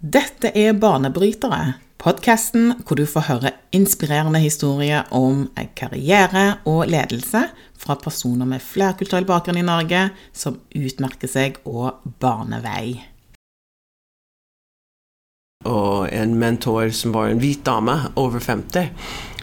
[0.00, 5.42] Dette er Banebrytere, podkasten hvor du får høre inspirerende historier om
[5.76, 7.42] karriere og ledelse
[7.76, 12.64] fra personer med flerkulturell bakgrunn i Norge som utmerker seg og baner.
[15.68, 18.88] Og en mentor som var en hvit dame over 50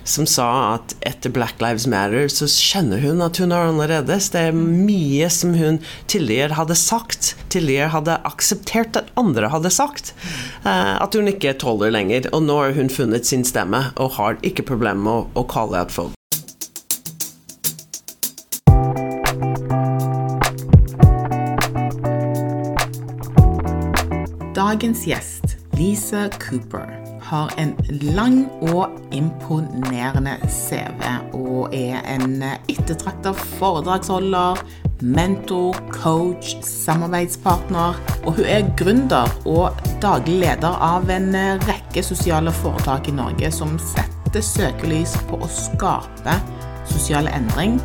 [0.07, 0.47] som sa
[0.77, 4.29] at etter Black Lives Matter så kjenner hun at hun er annerledes.
[4.33, 10.13] Det er mye som hun tidligere hadde sagt, tidligere hadde akseptert at andre hadde sagt.
[10.63, 12.29] Uh, at hun ikke tåler lenger.
[12.31, 15.83] Og nå har hun funnet sin stemme og har ikke problemer med å, å kalle
[15.83, 16.13] ut folk.
[24.57, 27.73] Dagens gjest, Lisa Cooper har en
[28.15, 31.04] lang og imponerende CV
[31.35, 34.61] og er en ettertrakta foredragsholder,
[35.02, 37.99] mentor, coach, samarbeidspartner.
[38.25, 41.35] Og hun er gründer og daglig leder av en
[41.67, 46.39] rekke sosiale foretak i Norge som setter søkelys på å skape
[46.87, 47.81] sosial endring,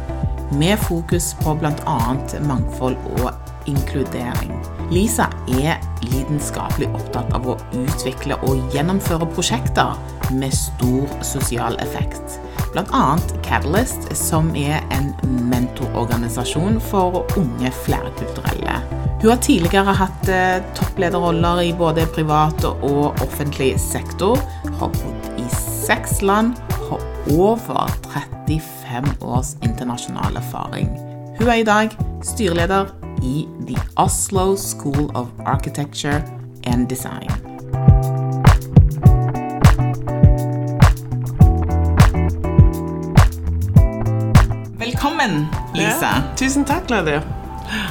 [0.52, 1.98] med fokus på bl.a.
[2.44, 4.52] mangfold og inkludering.
[4.92, 9.94] Lisa er lidenskapelig opptatt av å utvikle og gjennomføre prosjekter
[10.32, 12.38] med stor sosial effekt.
[12.72, 13.18] Bl.a.
[13.44, 15.12] Catalyst, som er en
[15.50, 18.80] mentororganisasjon for unge flerkulturelle.
[19.22, 24.40] Hun har tidligere hatt eh, topplederroller i både privat og offentlig sektor,
[24.80, 30.90] har bodd i seks land, har over 35 års internasjonal erfaring.
[31.38, 31.94] Hun er i dag
[32.26, 32.90] styreleder
[33.22, 36.22] i The Oslo School of Architecture
[36.64, 37.30] and Design.
[44.78, 46.04] Velkommen, Lisa.
[46.04, 47.22] Ja, tusen takk, Nadia.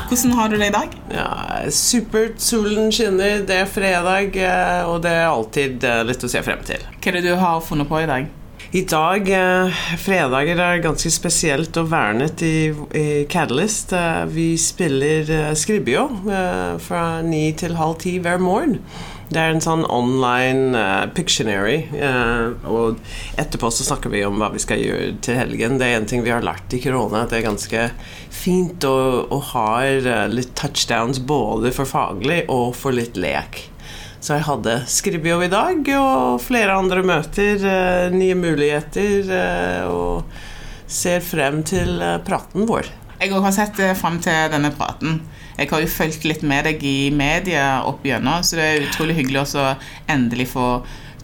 [0.10, 0.90] Hvordan har du det i dag?
[1.16, 2.42] Ja, Supert.
[2.42, 6.60] Solen skinner, det er fredag, eh, og det er alltid eh, litt å se frem
[6.68, 6.84] til.
[7.00, 8.28] Hva er det du har funnet på i dag?
[8.73, 13.92] I dag, eh, fredager, er ganske spesielt og vernet i, i Catalyst.
[13.92, 16.05] Eh, vi spiller eh, Skribbio
[16.80, 18.77] fra ni til halv ti hver morgen.
[19.31, 21.86] Det er en sånn online uh, Pictionary.
[21.95, 22.99] Uh, og
[23.39, 25.77] etterpå så snakker vi om hva vi skal gjøre til helgen.
[25.80, 27.86] Det er en ting vi har lært i korona, at det er ganske
[28.27, 28.98] fint å,
[29.31, 29.70] å ha
[30.31, 33.70] litt touchdowns både for faglig og for litt lek.
[34.21, 40.30] Så jeg hadde Skribbio i dag, og flere andre møter, eh, nye muligheter, eh, og
[40.86, 42.86] ser frem til eh, praten vår.
[43.17, 45.23] Jeg har sett frem til denne praten.
[45.58, 49.17] Jeg har jo fulgt litt med deg i media opp gjennom, så det er utrolig
[49.17, 49.65] hyggelig å
[50.10, 50.67] endelig få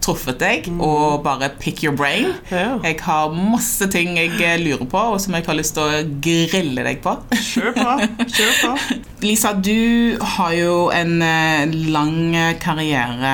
[0.08, 0.82] truffet deg mm.
[0.84, 2.32] og bare pick your brain.
[2.52, 2.78] Ja.
[2.84, 6.02] Jeg har masse ting jeg eh, lurer på, og som jeg har lyst til å
[6.24, 7.16] grille deg på.
[7.36, 7.96] Kjør på.
[8.24, 8.74] Kjør på.
[9.28, 13.34] Lisa, du har jo en eh, lang karriere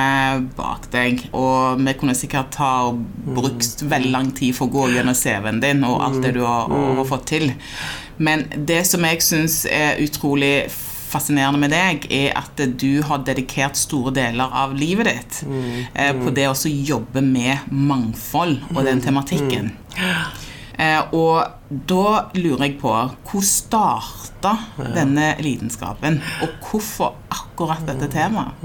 [0.58, 3.90] bak deg, og vi kunne sikkert ha brukt mm.
[3.92, 6.96] veldig lang tid for å gå gjennom CV-en din og alt det du har, mm.
[7.02, 7.52] har fått til.
[8.16, 10.68] Men det som jeg syns er utrolig
[11.14, 16.12] fascinerende med deg, er at du har dedikert store deler av livet ditt mm, eh,
[16.18, 16.34] på mm.
[16.36, 19.70] det å jobbe med mangfold og den mm, tematikken.
[20.74, 22.90] Eh, og da lurer jeg på
[23.28, 24.56] Hvor starta
[24.96, 28.58] denne lidenskapen, og hvorfor akkurat dette temaet?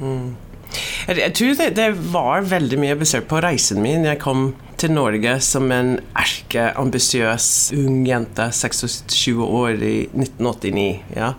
[1.07, 4.05] Jeg, tror det, det, var veldig mye basert på reisen min.
[4.05, 10.89] Jeg kom til Norge som en erkeambisiøs ung jente, 26 år, i 1989.
[11.17, 11.33] Ja.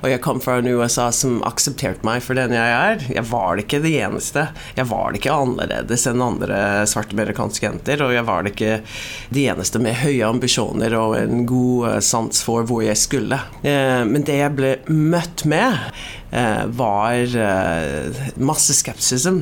[0.00, 3.02] Og jeg kom fra en USA som aksepterte meg for den jeg er.
[3.12, 4.46] Jeg var ikke det eneste.
[4.78, 8.78] Jeg var ikke annerledes enn andre svarte amerikanske jenter, og jeg var ikke
[9.34, 13.40] de eneste med høye ambisjoner og en god eh, sans for hvor jeg skulle.
[13.60, 15.90] Eh, men det jeg ble møtt med,
[16.30, 17.26] Eh, var
[18.38, 19.40] masse skepsism.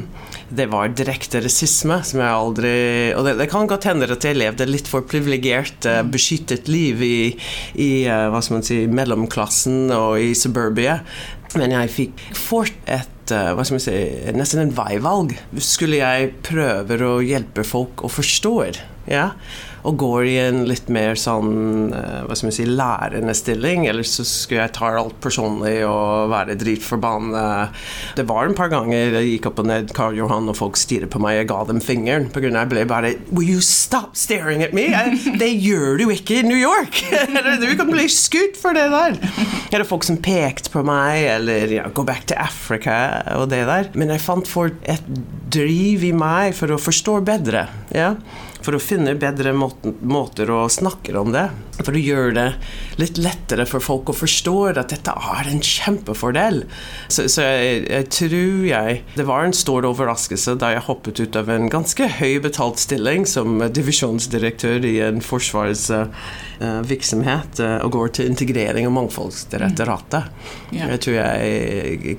[0.49, 2.71] Det var direkte rasisme, som jeg aldri
[3.13, 7.19] Og det, det kan godt hende at jeg levde litt for privilegert, beskyttet liv i,
[7.77, 10.99] i hva skal man si, mellomklassen og i suburbia.
[11.57, 13.97] Men jeg fikk fort et hva skal man si,
[14.37, 15.35] nesten en veivalg.
[15.61, 18.55] Skulle jeg prøve å hjelpe folk å forstå?
[19.13, 19.31] Ja?
[19.87, 23.87] Og går i en litt mer sånn eh, hva skal man si, lærende stilling.
[23.91, 27.45] Eller så skulle jeg ta alt personlig og være dritforbanna.
[28.19, 31.13] Det var en par ganger jeg gikk opp og ned Karl Johan, og folk stirret
[31.13, 31.39] på meg.
[31.41, 32.51] Jeg ga dem fingeren pga.
[32.51, 34.89] jeg ble bare Will you stop staring at me?
[35.39, 37.03] Det gjør du ikke i New York!
[37.63, 39.19] du kan bli skutt for det der.
[39.71, 43.91] Eller folk som pekte på meg, eller ja, Go back to Africa og det der.
[43.99, 45.05] Men jeg fant for et
[45.53, 47.67] driv i meg for å forstå bedre.
[47.95, 48.15] Ja?
[48.65, 51.51] For å finne bedre måter å snakke om det.
[51.79, 52.55] For å gjøre det
[52.99, 56.57] litt lettere for folk å forstå at dette er en kjempefordel.
[57.07, 61.37] Så, så jeg, jeg, tror jeg Det var en stor overraskelse da jeg hoppet ut
[61.39, 68.09] av en ganske høy betalt stilling som divisjonsdirektør i en forsvarsvirksomhet uh, uh, og går
[68.19, 70.23] til integrering og mangfoldsdirektoratet.
[70.29, 70.35] Mm.
[70.75, 70.89] Yeah.
[70.97, 71.37] Jeg tror jeg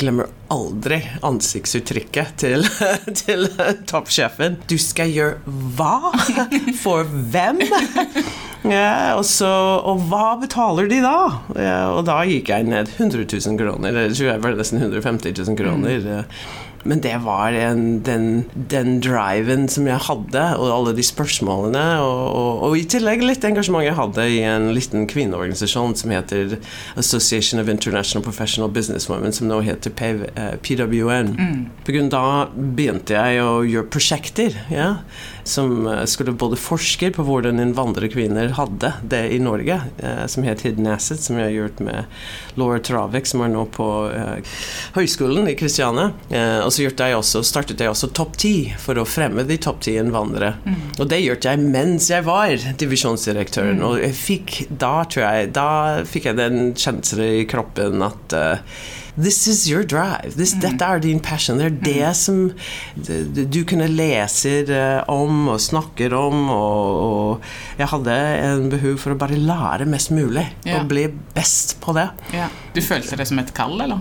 [0.02, 2.66] glemmer aldri ansiktsuttrykket til,
[3.22, 3.48] til
[3.90, 4.60] toppsjefen.
[4.70, 6.14] Du skal gjøre hva?
[6.84, 7.64] For hvem?
[8.60, 9.48] Ja, og, så,
[9.88, 11.20] og hva betaler de da?
[11.56, 13.94] Ja, og da gikk jeg ned 100 000 kroner.
[13.94, 16.04] Eller tror jeg var nesten 150 000 kroner.
[16.04, 16.36] Mm.
[16.88, 21.84] Men det var en, den, den, driven som jeg hadde, og alle de spørsmålene.
[22.04, 26.56] Og, og, og, i tillegg litt engasjement jeg hadde i en liten kvinneorganisasjon som heter
[27.00, 31.34] Association of International Professional Business Women, som nå heter PWN.
[31.36, 31.66] Eh, mm.
[31.84, 34.56] På grunn av da begynte jeg å gjøre prosjekter.
[34.72, 34.94] Ja?
[35.50, 40.64] Som eh, skulle både forske på hvordan innvandrerkvinner hadde det i Norge, eh, som het
[40.66, 44.60] Hidden Asset, som jeg har gjort med Laura Travik, som er nå på uh,
[44.96, 46.10] Høgskolen i Kristiania.
[46.66, 50.00] Og så jeg også, startet jeg også Topp 10 for å fremme de topp 10
[50.04, 50.54] innvandrere.
[50.66, 50.80] Mm.
[50.98, 53.80] Og det gjorde jeg mens jeg var divisjonsdirektøren.
[53.80, 53.86] Mm.
[53.88, 55.70] Og fikk da, tror jeg, da
[56.10, 58.40] fikk jeg den kjenselen i kroppen at
[59.20, 60.36] This is your drive.
[60.38, 60.62] This, mm.
[60.64, 61.60] Dette er din passion.
[61.60, 61.82] Det er mm.
[61.84, 62.38] det som
[63.52, 64.72] du kunne leser
[65.12, 66.46] om og snakker om.
[66.54, 67.50] Og, og,
[67.80, 70.80] jeg hadde en behov for å bare lære mest mulig ja.
[70.80, 72.08] og bli best på det.
[72.36, 72.48] Ja.
[72.76, 74.00] Du følte det som et kall, eller?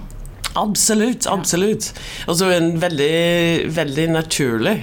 [0.59, 1.26] Absolutt.
[1.31, 1.93] Absolutt.
[2.26, 4.76] Og så en veldig, veldig naturlig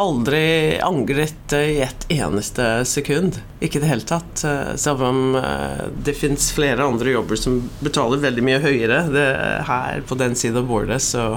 [0.00, 3.38] aldri angret i et eneste sekund.
[3.60, 4.44] Ikke i det hele tatt.
[4.46, 9.04] Eh, selv om eh, det fins flere andre jobber som betaler veldig mye høyere.
[9.14, 9.28] Det,
[9.70, 11.34] her på den siden av bordet så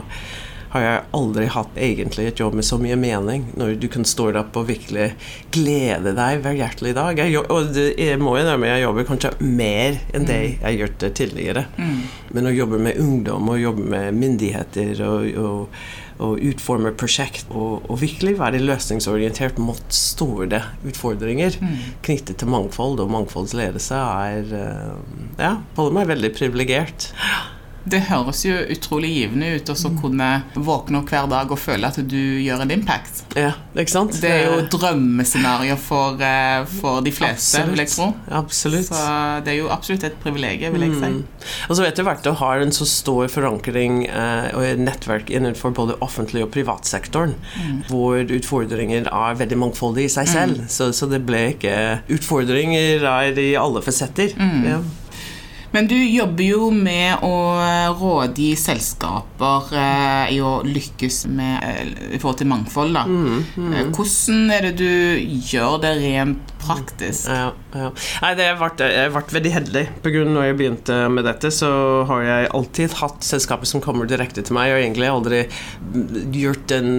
[0.74, 3.45] har jeg aldri hatt egentlig et jobb med så mye mening.
[3.57, 5.12] Når du kan stå opp og virkelig
[5.56, 7.21] glede deg hver hjertelig dag.
[7.21, 11.07] Jeg, og det, jeg må jo jeg jobber kanskje mer enn det jeg har gjort
[11.21, 11.65] tidligere.
[11.77, 12.01] Mm.
[12.36, 15.88] Men å jobbe med ungdom og jobbe med myndigheter og, og
[16.24, 21.75] og utforme prosjekt og, og, virkelig være løsningsorientert mot store utfordringer mm.
[22.06, 24.96] knyttet til mangfold og mangfoldsledelse, er eh,
[25.38, 27.12] Ja, holder meg veldig privilegert.
[27.88, 29.98] Det høres jo utrolig givende ut å mm.
[30.01, 33.24] kunne våkne opp hver dag og føle at du gjør en impact.
[33.38, 34.18] Ja, ikke sant?
[34.22, 37.72] Det er jo drømmescenarioet for, eh, for de fleste, absolutt.
[37.72, 38.10] vil jeg tro.
[38.42, 38.89] Absolutt.
[38.89, 39.06] Så
[39.45, 41.12] det er jo absolutt et privilegium, vil jeg si.
[41.16, 41.48] Mm.
[41.69, 45.31] Og så vet du hvert du har en så stor forankring eh, og et nettverk
[45.31, 47.81] innenfor både offentlig og privatsektoren, mm.
[47.92, 50.63] hvor utfordringer er veldig mangfoldige i seg selv.
[50.63, 50.72] Mm.
[50.72, 51.75] Så, så, det ble ikke
[52.12, 54.33] Utfordringer er i alle fasetter.
[54.36, 54.63] Mm.
[54.68, 54.80] Ja.
[55.77, 57.35] Men du jobber jo med å
[58.00, 62.97] rådgi selskaper eh, i å lykkes med eh, i forhold til mangfold.
[62.97, 63.03] da.
[63.06, 63.75] Mm, mm.
[63.75, 67.29] Eh, hvordan er det du gjør det rent praktisk?
[67.29, 67.91] Ja, ja.
[68.24, 69.83] Nei, det ble, jeg ble veldig heldig.
[70.03, 71.69] På grunn når jeg begynte med dette, så
[72.09, 74.69] har jeg alltid hatt selskaper som kommer direkte til meg.
[74.69, 75.41] Jeg har egentlig aldri
[76.38, 76.91] gjort en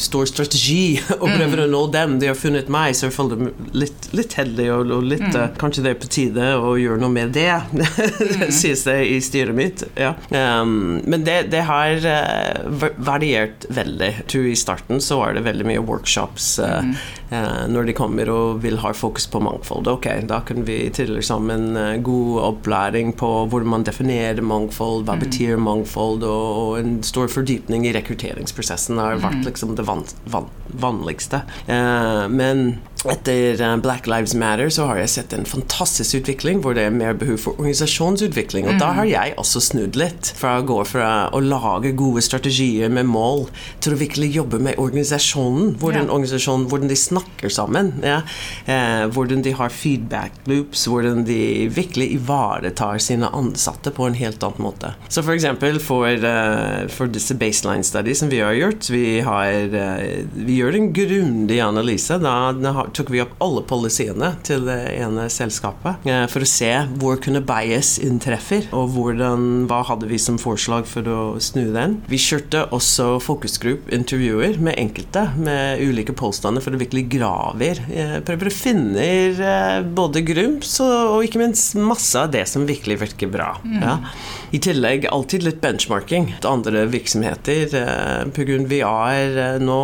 [0.00, 1.64] stor strategi og prøver mm.
[1.66, 2.18] å nå dem.
[2.22, 5.56] De har funnet meg, så jeg føler litt, litt heldig, og, og litt, mm.
[5.60, 7.50] kanskje det er på tide å gjøre noe med det.
[7.74, 8.48] mm.
[8.54, 9.84] sies det i styret mitt.
[9.98, 10.14] Ja.
[10.30, 14.12] Um, men det, det har uh, variert veldig.
[14.30, 16.94] Tror I starten så var det veldig mye workshops uh, mm.
[17.34, 19.90] Uh, når de kommer og vil ha fokus på mangfold.
[19.90, 21.74] Ok, da kan vi trille sammen
[22.06, 25.24] god opplæring på hvordan man definerer mangfold, hva mm.
[25.26, 29.46] betyr mangfold, og, og, en stor fordypning i rekrutteringsprosessen har vært mm.
[29.48, 30.48] liksom det van, van,
[30.80, 31.42] vanligste.
[31.66, 32.78] men
[33.12, 36.94] etter eh, Black Lives Matter så har jeg sett en fantastisk utvikling hvor det er
[36.94, 38.68] mer behov for organisasjonsutvikling.
[38.68, 38.80] Og mm.
[38.82, 40.32] da har jeg også snudd litt.
[40.38, 43.46] Fra å gå fra å lage gode strategier med mål
[43.84, 45.74] til å virkelig jobbe med organisasjonen.
[45.82, 46.14] Hvordan, ja.
[46.16, 47.92] organisasjonen, hvordan de snakker sammen.
[48.04, 48.20] Ja.
[48.70, 50.86] Eh, hvordan de har feedback loops.
[50.90, 54.94] Hvordan de virkelig ivaretar sine ansatte på en helt annen måte.
[55.08, 59.74] Så for eksempel for, uh, for disse baseline studies som vi har gjort, vi, har,
[59.74, 62.18] uh, vi gjør en grundig analyse.
[62.22, 66.70] Da, da tok vi opp alle policyene til det ene selskapet eh, for å se
[67.00, 71.98] hvor kunne bias inntreffer, og hvordan, hva hadde vi som forslag for å snu den.
[72.10, 78.48] Vi kjørte også fokusgruppeintervjuer med enkelte med ulike påstander for å virkelig grave eh, Prøver
[78.48, 83.54] å finne eh, både grums og, ikke minst masse av det som virkelig virker bra.
[83.64, 83.80] Mm.
[83.82, 83.96] Ja.
[84.54, 87.72] I tillegg alltid litt benchmarking til andre virksomheter.
[88.34, 88.58] Pga.
[88.70, 89.80] vi er nå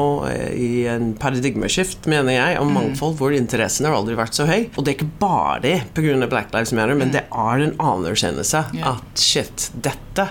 [0.54, 4.68] i en paradigmeskift, mener jeg, om mangfold mangfold hvor interessen har aldri vært så høy.
[4.76, 6.28] Og det er ikke bare pga.
[6.30, 8.94] Black Lives Matter, men det er en anerkjennelse yeah.
[8.94, 10.26] at shit, dette,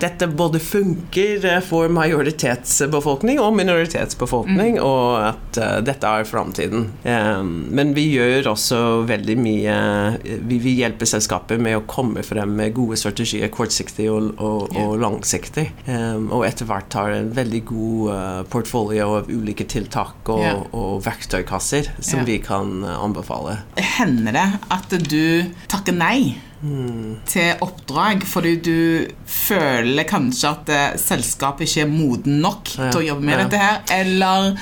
[0.00, 6.88] dette både funker eh, for majoritetsbefolkning og minoritetsbefolkning, og at uh, dette er framtiden.
[7.04, 9.76] Um, men vi gjør også veldig mye
[10.20, 14.96] Vi, vi hjelper selskaper med å komme frem med gode strategier, kortsiktig og, og, og
[15.02, 15.68] langsiktig.
[15.86, 21.00] Um, og etter hvert har en veldig god uh, portfolio av ulike tiltak og, og
[21.06, 22.24] verktøykasser som Ja.
[22.24, 23.58] vi kan eh, anbefale.
[23.76, 26.36] Hender det at du takker nei
[27.24, 33.00] til oppdrag fordi du føler kanskje at eh, selskapet ikke er moden nok Ja, til
[33.00, 33.44] å jobbe med ja.
[33.46, 34.58] dette her, eller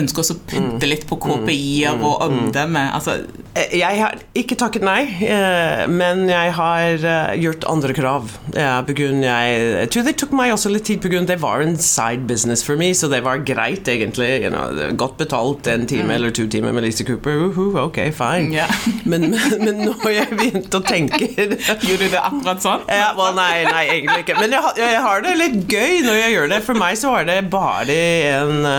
[0.00, 2.88] ønsker også å pynte litt på KPI-er og omdømme?
[2.94, 3.20] Altså,
[3.54, 8.32] Eh, Jeg har ikke takket nei, eh, men jeg har eh, gjort andre krav.
[8.54, 12.78] Jeg, tror det tok meg også litt tid, grunn det var en side business for
[12.80, 14.42] meg, så det var greit, egentlig.
[14.42, 17.44] You know, godt betalt en time eller to timer med Lisa Cooper.
[17.46, 18.50] Uhu, ok, fine.
[18.54, 18.70] Yeah.
[19.04, 21.26] Men, men, men når jeg begynte å tenke
[21.84, 22.86] Gjorde du det akkurat sånn?
[22.88, 24.36] ja, well, nei, nei, egentlig ikke.
[24.40, 26.60] Men jeg, jeg har det litt gøy når jeg gjør det.
[26.64, 27.98] For meg så var det bare
[28.32, 28.70] en,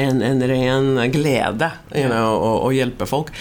[0.00, 3.32] en, en ren glede you know, å, å hjelpe folk.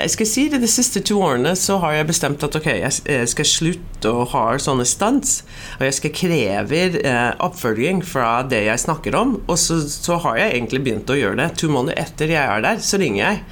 [0.00, 2.90] Jeg skal si det De siste to årene så har jeg bestemt at ok, jeg
[3.10, 5.40] jeg skal slutte å ha sånne stunts.
[5.78, 9.34] Og jeg skal kreve eh, oppfølging fra det jeg snakker om.
[9.46, 11.48] Og så, så har jeg egentlig begynt å gjøre det.
[11.60, 13.42] To måneder etter jeg er der, så ringer jeg.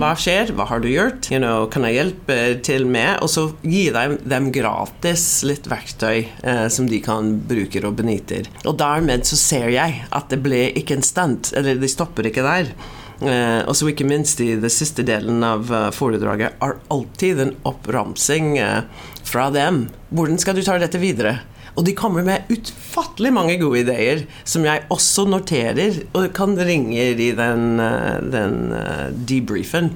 [0.00, 0.52] Hva skjer?
[0.56, 1.30] Hva har du gjort?
[1.30, 3.20] You know, kan jeg hjelpe til med?
[3.22, 8.50] Og så gi dem, dem gratis litt verktøy eh, som de kan bruke og benytter.
[8.66, 12.46] Og dermed så ser jeg at det ble ikke en stunt, eller de stopper ikke
[12.46, 12.72] der.
[13.24, 17.54] Eh, og så ikke minst i den siste delen av eh, foredraget er alltid en
[17.68, 18.82] oppramsing eh,
[19.24, 19.86] fra dem.
[20.12, 21.38] Hvordan skal du ta dette videre?
[21.76, 27.10] Og de kommer med utfattelig mange gode ideer som jeg også noterer og kan ringe
[27.12, 28.56] i den, eh, den
[29.28, 29.92] debriefen.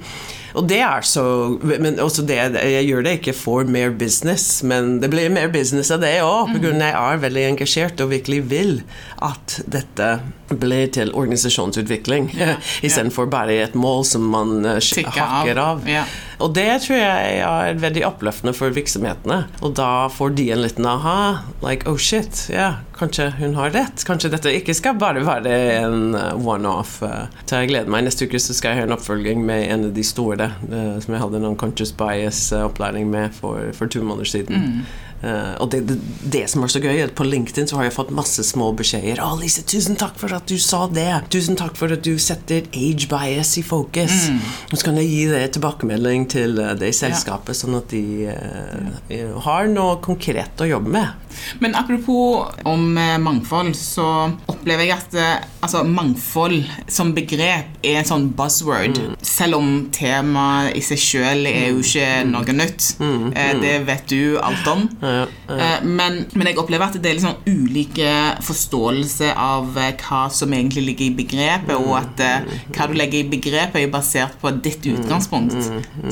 [0.58, 1.22] Og det er så
[1.62, 5.92] Men også det, jeg gjør det ikke for mer business, men det blir mer business
[5.94, 8.82] av det òg, av jeg er veldig engasjert og virkelig vil
[9.22, 10.10] at dette
[10.58, 14.80] blir til organisasjonsutvikling, Ja, istedenfor bare et mål som man eh,
[15.14, 16.04] hakker av, ja.
[16.40, 19.42] Og det tror jeg er veldig oppløftende for virksomhetene.
[19.60, 21.42] Og da får de en liten aha.
[21.60, 24.04] Like, oh shit, ja, kanskje hun har rett.
[24.08, 25.52] Kanskje dette ikke skal bare være
[25.82, 27.02] en uh, one-off.
[27.04, 27.28] uh.
[27.44, 28.06] Så jeg gleder meg.
[28.08, 31.20] Neste uke så skal jeg ha en oppfølging med en av de store som jeg
[31.20, 34.80] hadde en unconscious bias-opplæring med for, for to måneder siden.
[34.80, 35.96] Uh, og det, det,
[36.32, 38.70] det som er så gøy, er at på LinkedIn så har jeg fått masse små
[38.76, 39.20] beskjeder.
[39.20, 41.08] 'Å, Lise, tusen takk for at du sa det.
[41.32, 44.30] Tusen takk for at du setter age bias i fokus.'
[44.70, 49.40] Og så kan jeg gi det tilbakemelding til uh, det selskapet, sånn at de uh,
[49.46, 51.30] har noe konkret å jobbe med.
[51.58, 58.00] Men apropos om eh, mangfold, så opplever jeg at eh, altså, mangfold som begrep er
[58.00, 58.98] en sånn buzzword.
[59.24, 62.92] Selv om temaet i seg sjøl er jo ikke noe nytt.
[63.00, 64.86] Eh, det vet du alt om.
[65.00, 68.12] Ja, Eh, Men, men jeg opplever at det er sånn ulike
[68.46, 73.24] forståelse av eh, hva som egentlig ligger i begrepet, og at eh, hva du legger
[73.24, 75.58] i begrepet, er basert på ditt utgangspunkt.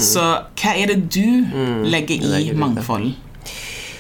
[0.03, 0.27] Så
[0.59, 3.15] hva er det du legger i mangfold?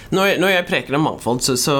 [0.08, 1.74] Når, når jeg preker om mangfold, så, så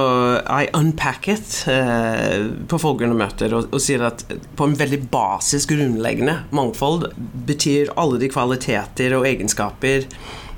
[0.52, 4.20] I unpack it eh, på folkene møter og, og sier at
[4.58, 7.06] på en veldig basis grunnleggende mangfold
[7.48, 10.04] betyr alle de kvaliteter og egenskaper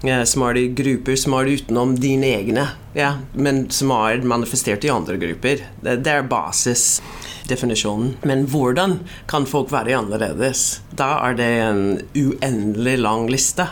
[0.04, 5.57] eh, er i grupper er utenom dine egne, ja, men er manifestert i andre grupper.
[5.85, 8.16] Det, det er basisdefinisjonen.
[8.26, 8.99] Men hvordan
[9.30, 10.80] kan folk være annerledes?
[10.97, 13.66] Da er det en uendelig lang liste.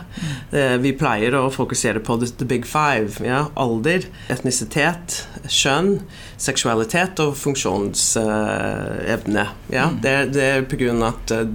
[0.53, 3.19] Eh, Vi pleier å fokusere på the, big five.
[3.25, 3.47] Ja?
[3.59, 5.99] Alder, etnisitet, kjønn,
[6.37, 9.47] seksualitet og funksjonsevne.
[9.73, 9.89] ja?
[10.03, 11.47] Det, det er av at eh,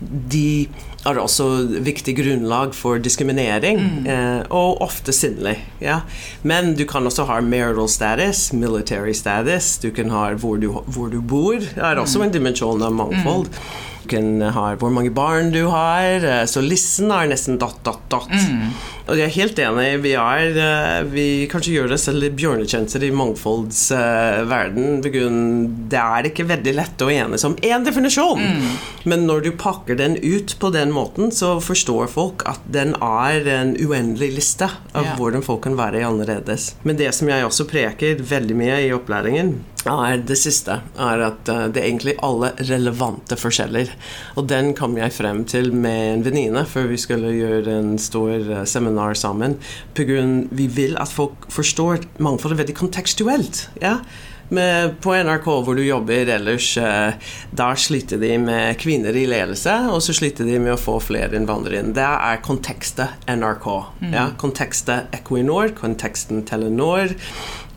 [0.00, 0.66] de
[1.04, 1.46] er også
[1.84, 5.58] viktig grunnlag for diskriminering, eh, og ofte sinnlig.
[5.80, 6.00] Ja?
[6.42, 11.12] Men du kan også ha marital status, military status, du kan ha hvor du, hvor
[11.12, 13.50] du bor, det er også en dimensjon av mangfold.
[13.52, 18.02] Du kan ha hvor mange barn du har, eh, så listen er nesten dot, dot,
[18.12, 18.30] dot.
[19.04, 23.10] Og jeg er helt enig, vi er eh, Vi kanskje gjør oss selv bjørnetjenester i
[23.14, 28.40] mangfoldsverden, det er ikke veldig lett å enes om én definisjon.
[29.04, 33.44] Men når du pakker den ut på den måten, så forstår folk at den er
[33.58, 35.16] en uendelig liste av yeah.
[35.18, 36.74] hvordan folk kan være annerledes.
[36.82, 39.56] Men det som jeg også preker veldig mye i opplæringen,
[39.92, 40.78] er det siste.
[40.96, 43.92] Er at eh, det er egentlig alle relevante forskjeller.
[44.38, 48.34] Og den kom jeg frem til med en venninne før vi skulle gjøre en stor
[48.34, 49.58] eh, seminar sammen.
[49.96, 53.68] På grunn vi vil at folk forstår mangfold er veldig kontekstuelt.
[53.82, 53.98] Ja?
[54.48, 57.14] med, på NRK hvor du jobber ellers, eh,
[57.56, 61.38] da sliter de med kvinner i ledelse, og så sliter de med å få flere
[61.38, 61.94] innvandrere inn.
[61.96, 63.68] Det er kontekstet NRK.
[64.12, 67.14] Ja, kontekstet Equinor, konteksten Telenor,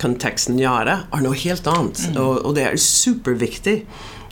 [0.02, 2.04] konteksten gjøre, er noe helt annet.
[2.16, 3.82] Og, og det er superviktig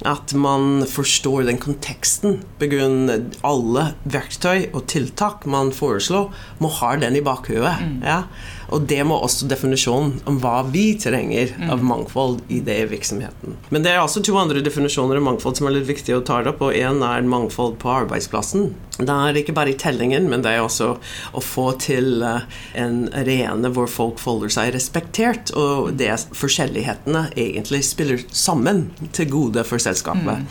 [0.06, 2.42] at man forstår den konteksten.
[2.60, 7.78] Begrunn alle verktøy og tiltak man foreslår, må ha den i bakhodet.
[8.04, 8.24] Ja?
[8.74, 13.58] Og det må også definisjonen om hva vi trenger av mangfold i det virksomheten.
[13.70, 16.42] Men det er også to andre definisjoner av mangfold som er litt viktig å ta
[16.46, 18.72] opp, og én er mangfold på arbeidsplassen.
[18.96, 20.94] Det er ikke bare i tellingen, men det er også
[21.36, 22.48] å få til eh,
[22.80, 29.66] en arene hvor folk folder seg respektert, og det forskjellighetene egentlig spiller sammen til gode
[29.68, 30.48] for selskapet.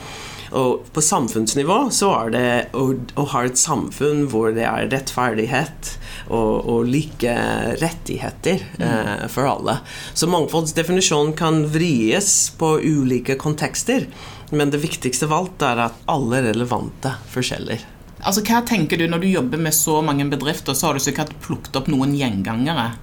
[0.54, 5.93] Og på samfunnsnivå så er det å, å ha et samfunn hvor det er rettferdighet
[6.28, 7.34] og, og like
[7.80, 9.78] rettigheter eh, for alle.
[10.14, 14.06] Så mangfoldsdefinisjonen kan vries på ulike kontekster,
[14.54, 17.82] men det viktigste av alt er at alle relevante forskjeller.
[18.24, 21.34] Altså, Hva tenker du når du jobber med så mange bedrifter, så har du sikkert
[21.44, 22.94] plukket opp noen gjengangere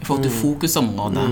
[0.00, 1.24] i forhold til fokusområdet.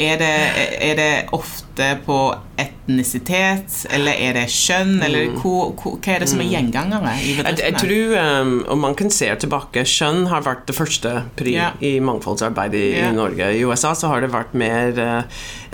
[0.00, 0.34] Er, det,
[0.80, 2.18] er det ofte på
[2.58, 7.34] etnisitet, eller er det kjønn, eller hvor, hvor, hva er det som er gjengangere i
[7.36, 11.56] Jeg, jeg tror, um, om man kan se tilbake, kjønn har vært det første pri
[11.56, 11.70] Ja.
[11.84, 13.10] i mangfoldsarbeid i, Ja.
[13.10, 13.50] i Norge.
[13.58, 15.22] I USA så har det vært mer uh,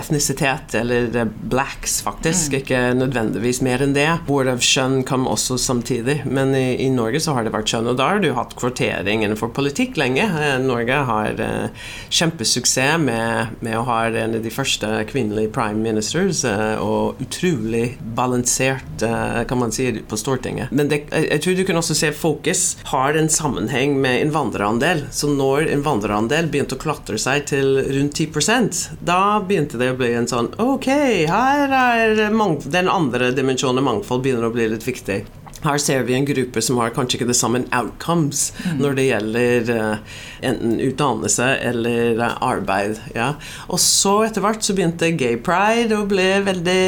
[0.01, 2.59] etnisitet, eller uh, blacks faktisk, Mm.
[2.59, 4.09] ikke nødvendigvis mer enn det.
[4.27, 6.25] Hvorav kjønn kom også samtidig.
[6.25, 9.23] Men i, i Norge så har det vært kjønn, og da har du hatt kvotering
[9.23, 10.25] innenfor politikk lenge.
[10.27, 11.69] Eh, Norge har uh,
[12.13, 17.97] kjempesuksess med, med å ha en av de første kvinnelige prime ministers, eh, og utrolig
[18.17, 20.71] balansert, eh, kan man si, på Stortinget.
[20.71, 25.05] Men det, jeg, tror du kan også se fokus har en sammenheng med innvandrerandel.
[25.11, 30.13] Så når innvandrerandel begynte å klatre seg til rundt 10% da begynte det å bli
[30.17, 30.87] en sånn Ok,
[31.29, 35.23] her er den andre dimensjonen mangfold begynner å bli litt viktig.
[35.63, 39.69] Her ser vi en gruppe som har kanskje ikke det samme outcomes når det gjelder
[39.71, 42.99] uh, enten utdannelse eller uh, arbeid.
[43.15, 43.33] Ja.
[43.69, 46.83] Og så etter hvert så begynte gay pride å bli veldig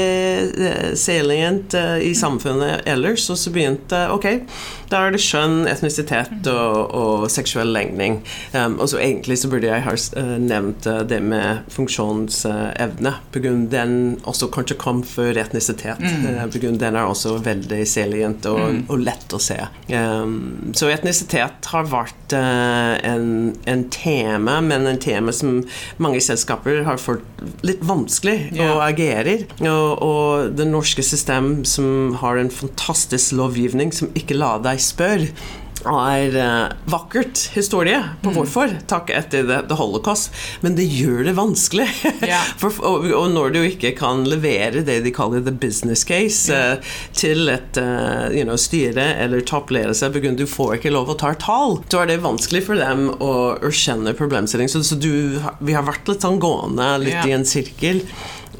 [0.59, 3.29] uh, salient i samfunnet ellers.
[3.31, 4.27] Og så begynte Ok,
[4.91, 8.19] da er det kjønn, etnisitet og, og seksuell legning.
[8.53, 9.95] Um, og så egentlig så burde jeg ha
[10.41, 13.15] nevnt det med funksjonsevne.
[13.31, 13.95] på grunn den
[14.27, 16.01] også kanskje kom før etnisitet.
[16.01, 16.51] Mm.
[16.51, 19.57] på grunn den er også veldig salient og, og lett å se.
[19.89, 23.27] Um, så etnisitet har vært uh, en,
[23.69, 25.61] en tema, men en tema som
[26.01, 27.23] mange selskaper har fått
[27.65, 28.71] litt vanskelig Ja.
[28.73, 29.37] å agere.
[29.61, 35.29] Og, og det norske system som har en fantastisk lovgivning som ikke lar deg spørre
[35.91, 40.33] er eh, vakkert historie på hvorfor, takk etter det, the, holocaust,
[40.65, 41.89] men det gjør det vanskelig.
[42.25, 42.41] Yeah.
[42.57, 46.79] For, og, og når du ikke kan levere det de kaller the business case eh,
[47.13, 51.33] til et eh, you know, styre eller toppledelse, av du får ikke lov å ta
[51.37, 54.71] tall, så er det vanskelig for dem å erkjenne problemstilling.
[54.71, 57.29] Så, så du, vi har vært litt sånn gående, litt yeah.
[57.29, 58.01] i en sirkel.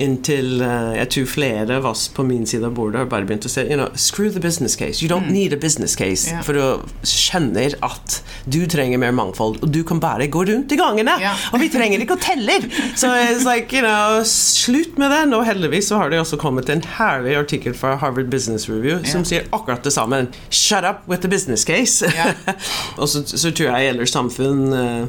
[0.02, 3.46] Inntil uh, jeg tror flere av oss på min side av bordet har bare begynt
[3.48, 5.02] å si you know, Screw the business case.
[5.04, 6.42] You don't need a business case Yeah.
[6.46, 6.68] for å
[7.06, 11.18] skjønner at du trenger mer mangfold, og du kan bare gå rundt i gangene.
[11.22, 11.42] Yeah.
[11.54, 12.56] Og vi trenger ikke å telle!
[13.02, 15.22] Så it's like, you know, slutt med det.
[15.36, 19.26] Og heldigvis så har det også kommet en herlig artikkel fra Harvard Business Review som
[19.28, 20.26] sier akkurat det samme.
[20.50, 22.06] Shut up with the business case.
[23.00, 25.06] Og så, så tror jeg ellers samfunn eh,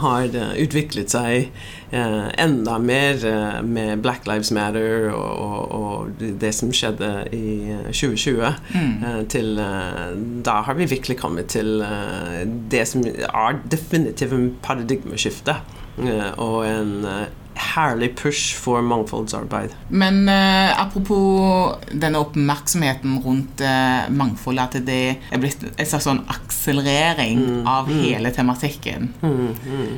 [0.00, 1.50] har utviklet seg
[1.92, 6.08] enda mer eh, med Black Lives Matter og, og, og
[6.40, 8.54] det- som skjedde i eh, 2020.
[8.74, 10.14] eh, til, eh,
[10.46, 15.56] da har vi virkelig kommet til eh, det som er definitivt en paradigmeskifte.
[15.98, 17.26] eh, og en eh,
[17.60, 19.74] herlig push for mangfoldsarbeid.
[19.88, 26.22] Men eh, apropos denne oppmerksomheten rundt eh, mangfoldet, at det er blitt en slags sånn
[26.30, 29.10] akselerering av hele tematikken.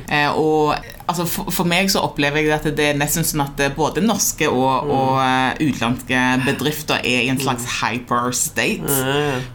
[0.07, 0.75] Eh, og
[1.07, 4.03] altså, for, for meg så opplever jeg at det er nesten sånn at eh, både
[4.03, 9.01] norske og, og uh, utenlandske bedrifter er i en slags hyper state,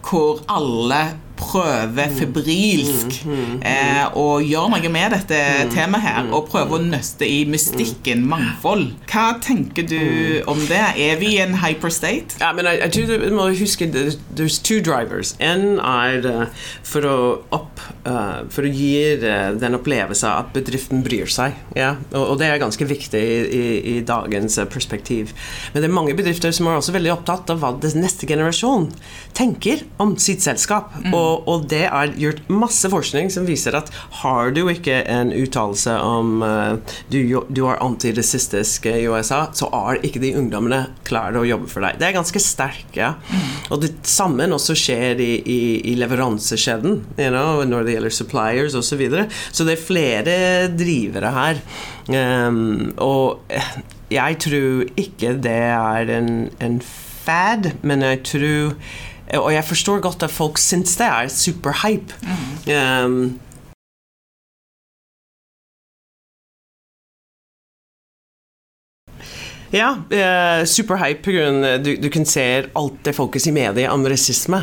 [0.05, 1.03] hvor alle
[1.39, 5.41] prøver febrilsk eh, å gjøre noe med dette
[5.73, 8.91] temaet her, og prøve å nøste i mystikken mangfold.
[9.11, 10.83] Hva tenker du om det?
[10.99, 12.39] Er vi i en hyperstate?
[12.43, 15.35] Ja, men jeg, tror du må huske There's two drivers.
[15.43, 17.17] En er eh, for å
[17.55, 21.57] opp uh, for å gi uh, den opplevelsen at bedriften bryr seg.
[21.77, 21.95] Ja?
[22.13, 25.35] Og, og, det er ganske viktig i, i, i dagens perspektiv.
[25.73, 28.89] Men det er mange bedrifter som er også veldig opptatt av hva neste generasjon
[29.37, 30.95] tenker om sitt selskap.
[31.05, 31.13] Mm.
[31.15, 33.91] Og, og, det er gjort masse forskning som viser at
[34.23, 36.43] har du ikke en uttalelse om
[37.13, 41.85] du, du er antirasistisk i USA, så er ikke de ungdommene klare å jobbe for
[41.85, 41.99] deg.
[42.01, 42.97] Det er ganske sterkt.
[42.99, 43.15] Ja?
[43.73, 45.61] Og det samme også skjer i, i,
[45.93, 48.89] i leveransekjeden you know, når det gjelder suppliers osv.
[48.89, 49.27] Så, videre.
[49.53, 50.37] så det er flere
[50.73, 51.61] drivere her.
[52.09, 53.45] Um, og
[54.11, 56.81] jeg tror ikke det er en, en
[57.29, 58.73] fad, men jeg tror
[59.35, 62.15] Og jeg forstår godt at folk syns det er superhype.
[62.23, 62.73] Mm.
[63.05, 63.41] Um,
[69.71, 71.79] Ja, eh, superhype pga.
[71.79, 74.63] Du, du kan se alt det fokus i media om rasisme.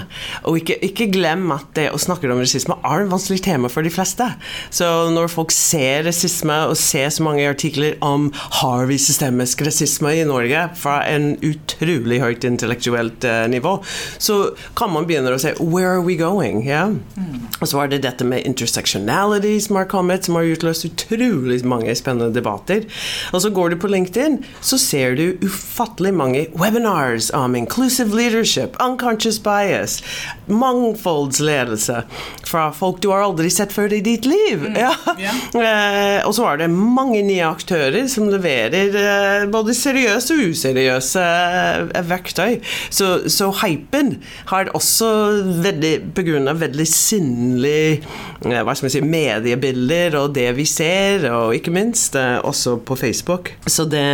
[0.50, 3.86] Og ikke, ikke, glem at det å snakke om rasisme er en vanskelig tema for
[3.86, 4.26] de fleste.
[4.74, 10.16] Så når folk ser rasisme og ser så mange artikler om har vi systemisk rasisme
[10.16, 13.78] i Norge fra en utrolig høyt intellektuelt eh, nivå,
[14.18, 14.40] så
[14.78, 16.64] kan man begynne å si where are we going?
[16.66, 16.96] Yeah?
[17.20, 17.46] Mm.
[17.60, 21.94] Og så er det dette med intersectionality som har kommet, som har utløst utrolig mange
[21.98, 22.88] spennende debatter.
[23.36, 28.16] Og så går du på LinkedIn, så ser ser du ufattelig mange webinars om inclusive
[28.16, 30.00] leadership, unconscious bias,
[30.46, 32.04] mangfoldsledelse
[32.46, 34.64] fra folk du har aldri sett før i ditt liv.
[34.64, 34.78] Mm.
[34.86, 34.94] Ja.
[35.20, 36.24] Yeah.
[36.28, 42.02] og så er det mange nye aktører som leverer eh, både seriøse og useriøse eh,
[42.10, 42.60] verktøy.
[42.94, 44.16] Så, så hypen
[44.52, 45.10] har også
[45.66, 46.56] veldig pga.
[46.56, 52.16] veldig sinnlig eh, hva skal man si, mediebilder og det vi ser, og ikke minst
[52.16, 53.54] også på Facebook.
[53.68, 54.06] Så det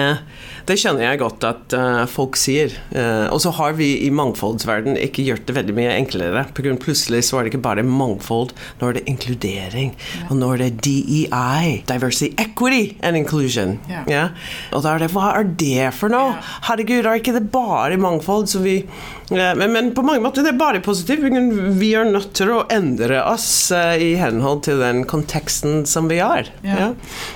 [0.70, 2.74] det kjenner jeg godt at uh, folk sier.
[2.94, 6.46] Uh, og så har vi i mangfoldsverden ikke gjort det veldig mye enklere.
[6.56, 9.96] På grunn plutselig så er det ikke bare mangfold, nå er det inkludering.
[10.20, 10.28] Ja.
[10.30, 13.78] Og nå er det DEI, Diversity, Equity and Inclusion.
[13.92, 14.04] Ja.
[14.12, 14.26] Ja?
[14.76, 16.38] Og da er det Hva er det for noe?
[16.68, 18.82] Herregud, er ikke det bare mangfold som vi
[19.32, 21.24] men, men, på mange måter det er bare positivt.
[21.80, 26.20] Vi er nødt til å endre oss uh, i henhold til den konteksten som vi
[26.20, 26.52] har.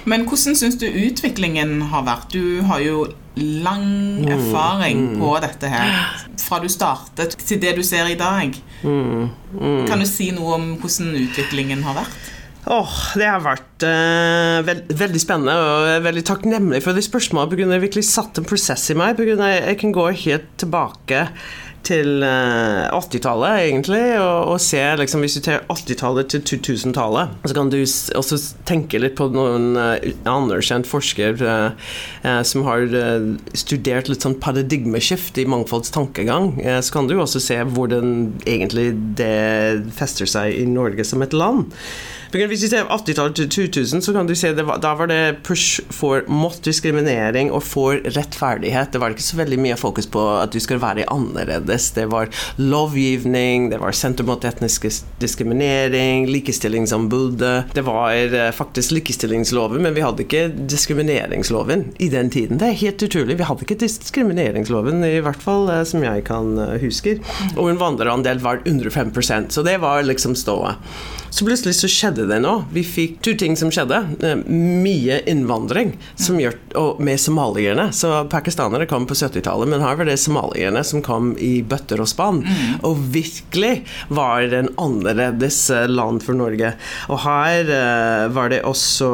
[0.03, 2.35] Men hvordan syns du utviklingen har vært?
[2.35, 3.05] Du har jo
[3.35, 3.87] lang
[4.21, 4.31] mm.
[4.31, 5.17] erfaring mm.
[5.19, 5.97] på dette her.
[6.45, 8.53] Fra du startet til det du ser i dag.
[8.83, 9.81] Mm, mm.
[9.89, 12.31] Kan du si noe om hvordan utviklingen har vært?
[12.65, 17.03] Oh, det har vært uh, veld, veldig spennende og jeg er veldig takknemlig for de
[17.05, 17.51] spørsmålene.
[17.51, 19.13] På grunn av det virkelig satt en prosess i meg.
[19.19, 21.27] På grunn av Jeg kan gå helt tilbake
[21.85, 27.57] til 80-tallet, eh, egentlig, og, og, se liksom, Hvis du tar 80-tallet til 2000-tallet, så
[27.57, 31.77] kan du også tenke litt på noen uh, anerkjent forsker uh,
[32.25, 32.87] uh, som har
[33.53, 36.55] studert litt sånn paradigmeskift i mangfoldstankegang.
[36.81, 41.69] så kan du også se hvordan egentlig det fester seg i Norge som et land.
[42.35, 45.79] Hvis vi ser 80-tallet til 2000, så kan du se var, da var det push
[45.93, 48.91] for mot diskriminering og for rettferdighet.
[48.91, 51.93] Det var ikke så veldig mye fokus på at du skal være annerledes.
[51.95, 52.27] Det var
[52.59, 54.89] lovgivning, det var senter mot etnisk
[55.21, 57.71] diskriminering, likestillingsombudet.
[57.71, 62.59] Det var eh, faktisk likestillingsloven, men vi hadde ikke diskrimineringsloven i den tiden.
[62.59, 63.39] Det er helt utrolig.
[63.39, 67.15] Vi hadde ikke diskrimineringsloven, i hvert fall eh, som jeg kan eh, huske.
[67.55, 69.15] Og en vandrerandel var under 5
[69.47, 70.75] så det var liksom ståa.
[71.35, 72.53] Så plutselig så skjedde det nå.
[72.75, 74.01] Vi fikk to ting som skjedde.
[74.25, 77.89] Eh, mye innvandring som gjør, og med somalierne.
[77.95, 82.09] Så pakistanere kom på 70-tallet, men her var det somalierne som kom i bøtter og
[82.11, 82.43] spann.
[82.45, 82.79] Mm.
[82.87, 83.75] Og virkelig
[84.09, 86.75] var det en annerledes eh, land for Norge.
[87.09, 89.11] Og her uh, var det også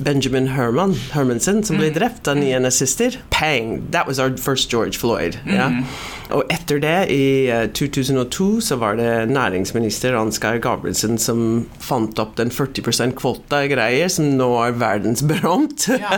[0.00, 1.96] Benjamin Herman, Hermansen, som ble mm.
[1.98, 3.18] drept av nye nazister.
[3.30, 3.82] Pang!
[3.90, 5.38] That was our first George Floyd.
[5.46, 5.72] Yeah?
[5.72, 5.84] Mm.
[6.30, 12.36] Og etter det, i 2002, eh, så var det næringsminister Ansgar Gabrielsen som fant opp
[12.38, 15.88] den 40 %-kvota-greia, som nå er verdensberømt.
[16.00, 16.16] Ja.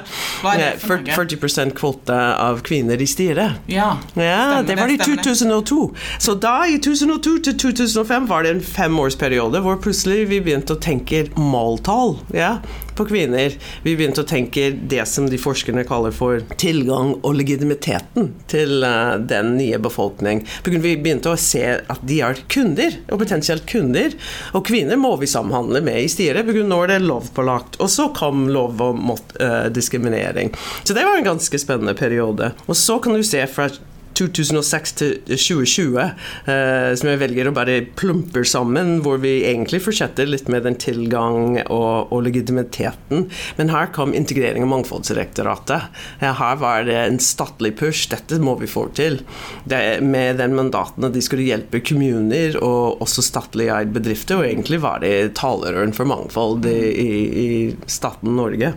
[0.79, 3.63] 40 kvota av kvinner i styret.
[3.71, 5.81] Ja, ja det var i 2002.
[6.23, 10.83] Så da, i 2002 til 2005, var det en femårsperiode hvor plutselig vi begynte å
[10.83, 12.19] tenke måltall.
[12.37, 12.59] Ja?
[12.97, 13.55] på kvinner.
[13.83, 19.17] Vi begynte å tenke det som de forskerne kaller for tilgang og legitimiteten til uh,
[19.17, 20.42] den nye befolkning.
[20.65, 24.17] Vi begynte å se at de er kunder, og potensielt kunder.
[24.57, 27.81] Og kvinner må vi samhandle med i styret, for nå er det lovpålagt.
[27.83, 30.53] Og så kom lov om uh, diskriminering.
[30.83, 32.53] Så det var en ganske spennende periode.
[32.67, 33.71] Og så kan du se fra
[34.19, 35.99] 2006 til 2020,
[36.53, 40.79] eh, som jeg velger å bare plumper sammen, hvor vi egentlig fortsetter litt med den
[40.81, 43.27] tilgang og, og legitimiteten.
[43.59, 45.89] Men her kom integrering og mangfoldsdirektoratet.
[46.23, 48.09] Her var det en statlig push.
[48.13, 49.21] Dette må vi få til.
[49.69, 54.49] Det, med den mandaten at de skulle hjelpe kommuner og også statlig eid bedrifter, og
[54.49, 57.11] egentlig var det talerøren for mangfold i, i,
[57.43, 57.51] i
[57.91, 58.73] staten Norge.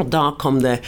[0.00, 0.80] Og da kom det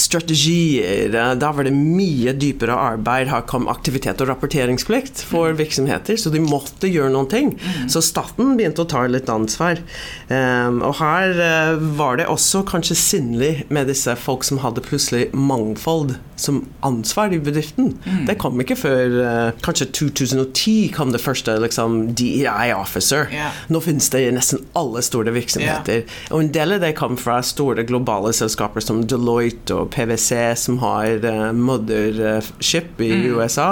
[0.00, 1.12] strategier.
[1.38, 3.30] Da var det mye dypere arbeid.
[3.30, 5.58] Her kom aktivitet og rapporteringsplikt for mm.
[5.60, 7.52] virksomheter, så de måtte gjøre noen ting.
[7.54, 7.88] Mm.
[7.92, 9.82] Så staten begynte å ta litt ansvar.
[10.28, 15.28] Um, og her uh, var det også kanskje sinnlig med disse folk som hadde plutselig
[15.34, 17.94] mangfold som ansvar i bedriften.
[18.04, 18.24] Mm.
[18.26, 23.28] Det kom ikke før uh, kanskje 2010 kom det første liksom, DEI officer.
[23.32, 23.54] Yeah.
[23.72, 26.02] Nå finnes det i nesten alle store virksomheter.
[26.02, 26.32] Yeah.
[26.34, 30.80] Og en del av det kom fra store globale selskaper som Deloitte og PwC som
[30.82, 33.26] har uh, mothership i mm.
[33.34, 33.70] USA.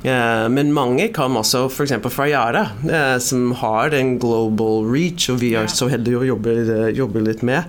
[0.00, 1.96] Uh, men mange kom også f.eks.
[2.10, 2.64] fra Yara,
[3.20, 6.54] som har en global reach, og vi er så heldige å jobbe,
[6.96, 7.68] jobbe litt med,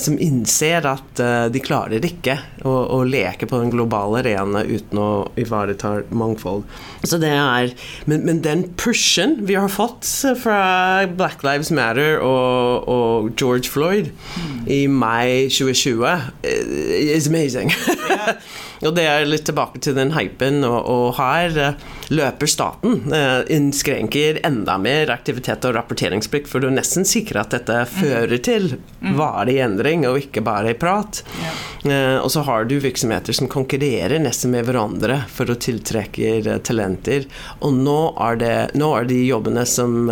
[0.00, 1.20] som innser at
[1.52, 6.64] de klarer ikke å, å, leke på den globale arena uten å ivareta mangfold.
[7.04, 7.72] Så det er,
[8.06, 10.08] men, men, den pushen vi har fått
[10.42, 14.66] fra Black Lives Matter og, og George Floyd mm.
[14.66, 16.06] i mai 2020
[16.42, 17.72] is amazing.
[18.08, 18.36] Yeah.
[18.82, 22.98] Og det er litt tilbake til den hypen, og, og her uh, løper staten.
[23.12, 28.38] Uh, innskrenker enda mer aktivitet og rapporteringsplikt for du er nesten sikker at dette fører
[28.42, 29.14] til mm.
[29.18, 31.22] varig endring, og ikke bare i prat.
[31.38, 31.60] Yeah.
[31.82, 36.58] Uh, og så har du virksomheter som konkurrerer nesten med hverandre for å tiltrekke eh,
[36.64, 37.26] talenter.
[37.62, 40.10] Og nå er, det, nå er de jobbene som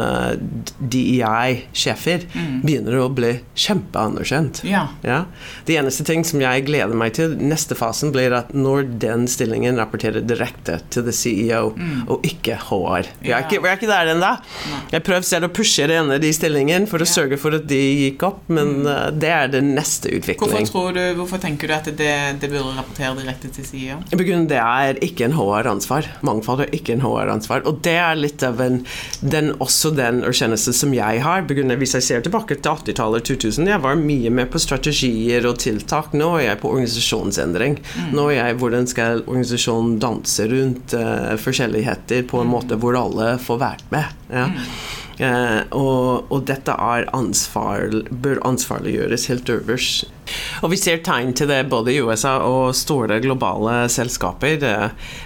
[0.78, 2.60] DEI-sjefer mm.
[2.64, 4.62] begynner å bli kjempeanerkjent.
[4.68, 4.86] Ja.
[5.06, 5.24] Ja.
[5.66, 9.78] Det eneste ting som jeg gleder meg til, neste fasen blir at når den stillingen
[9.80, 12.06] rapporterer direkte til the CEO, mm.
[12.10, 13.10] og ikke HR.
[13.22, 14.32] Vi er, vi er ikke, der ennå.
[14.92, 17.14] Jeg prøvde selv å pushe det ene de stillingen for å yeah.
[17.14, 18.88] sørge for at de gikk opp, men mm.
[18.88, 20.68] uh, det er den neste utviklingen.
[20.70, 24.00] Hvorfor, du, hvorfor tenker du at det, det burde rapportere direkte til CEO?
[24.10, 26.08] Det er ikke en HR-ansvar.
[26.26, 27.64] Mangfold er ikke en HR-ansvar.
[27.68, 28.80] Og det er litt av en,
[29.20, 31.46] den, også den erkjennelsen som jeg har.
[31.50, 36.14] Hvis jeg ser tilbake til 80-tallet, 2000, jeg var mye med på strategier og tiltak.
[36.16, 37.78] Nå er jeg på organisasjonsendring.
[37.80, 38.10] Mm.
[38.16, 42.54] Nå er jeg hvordan skal organisasjonen danse rundt uh, forskjelligheter på en mm.
[42.56, 44.16] måte hvor alle får vært med.
[44.32, 44.48] Ja.
[45.20, 50.08] Uh, og, og, dette ansvar, bør ansvarliggjøres helt øverst
[50.62, 54.58] og vi ser tegn til det både i USA og store globale selskaper.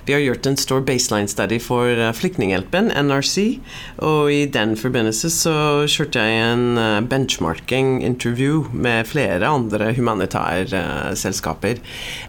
[0.07, 3.61] Vi har gjort en stor baseline study for eh, Flyktninghjelpen, NRC,
[4.05, 5.57] og i den forbindelse så
[5.91, 11.81] kjørte jeg en eh, benchmarking-interview med flere andre humanitære eh, selskaper,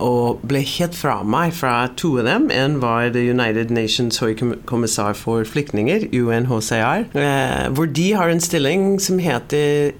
[0.03, 2.49] og ble helt fra meg fra to av dem.
[2.53, 7.09] En var The United Nations høykommissær for flyktninger, UNHCR,
[7.75, 9.93] hvor de har en stilling som heter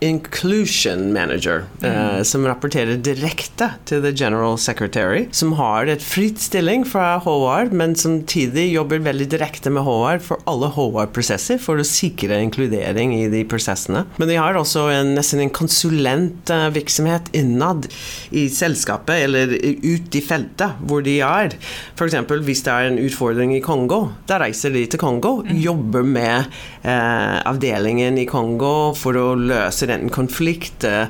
[0.00, 1.90] Inclusion Manager, mm.
[1.90, 7.68] uh, som rapporterer direkte til The General Secretary, som har et fritt stilling fra HR,
[7.76, 13.26] men samtidig jobber veldig direkte med HR for alle HR-prosesser for å sikre inkludering i
[13.32, 14.06] de prosessene.
[14.16, 17.90] Men de har også en, nesten en konsulentvirksomhet innad
[18.32, 21.58] i selskapet, eller ut i feltet hvor de er.
[21.92, 22.16] F.eks.
[22.48, 25.52] hvis det er en utfordring i Kongo, da reiser de til Kongo, mm.
[25.60, 26.48] jobber med
[26.80, 31.08] eh, avdelingen i Kongo for å løse en konflikt eh,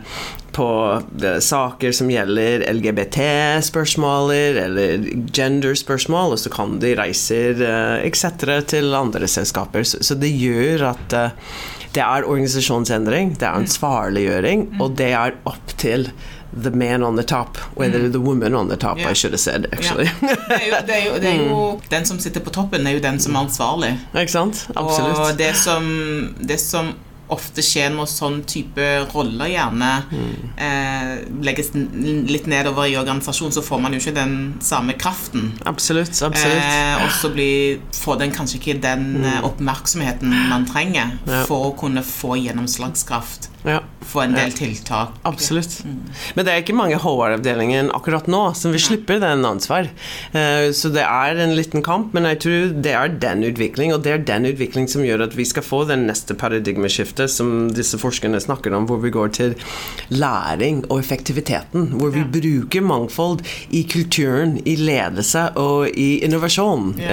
[0.57, 0.69] på
[1.23, 8.27] eh, saker som gjelder LGBT-spørsmål eller gender-spørsmål, og så kan de reiser eh, etc.
[8.71, 9.87] til andre selskaper.
[9.87, 11.21] Så det gjør at
[11.91, 14.83] det er organisasjonsendring, det er ansvarliggjøring, mm.
[14.85, 16.11] og det er opp til
[16.53, 18.13] the man on the top, whether mm.
[18.13, 19.11] the woman on the top, yeah.
[19.11, 20.05] I should have said, actually.
[20.05, 20.37] Yeah.
[20.49, 21.81] Det, er jo, det, er jo, det er jo, mm.
[21.91, 23.93] Den som sitter på toppen, er jo den som er ansvarlig.
[24.15, 24.67] Ikke sant?
[24.75, 25.19] Absolutt.
[25.19, 25.87] Og det som,
[26.41, 26.95] det som
[27.35, 30.33] ofte skjer når sånn type roller gjerne mm.
[30.67, 31.13] eh,
[31.47, 35.53] legges litt nedover i organisasjonen, så får man jo ikke den samme kraften.
[35.69, 36.65] Absolutt, absolutt.
[36.65, 37.33] Eh, og så
[38.01, 39.29] får den kanskje ikke den mm.
[39.31, 41.45] Eh, oppmerksomheten man trenger ja.
[41.49, 43.81] for å kunne få gjennomslagskraft ja.
[44.07, 45.17] få en del tiltak.
[45.29, 45.81] Absolutt.
[45.85, 45.99] Mm.
[46.35, 49.91] Men det er ikke mange HR-avdelingen akkurat nå som vil slippe den ansvar.
[50.35, 54.03] Uh, så det er en liten kamp, men jeg tror det er den utvikling, og
[54.07, 57.99] det er den utvikling som gjør at vi skal få den neste paradigmeskiftet som disse
[58.01, 59.55] forskerne snakker om, hvor vi går til
[60.09, 61.91] læring og effektiviteten.
[62.01, 62.31] Hvor vi Ja.
[62.33, 66.95] bruker mangfold i kulturen, i ledelse og i innovasjon.
[66.99, 67.11] Ja.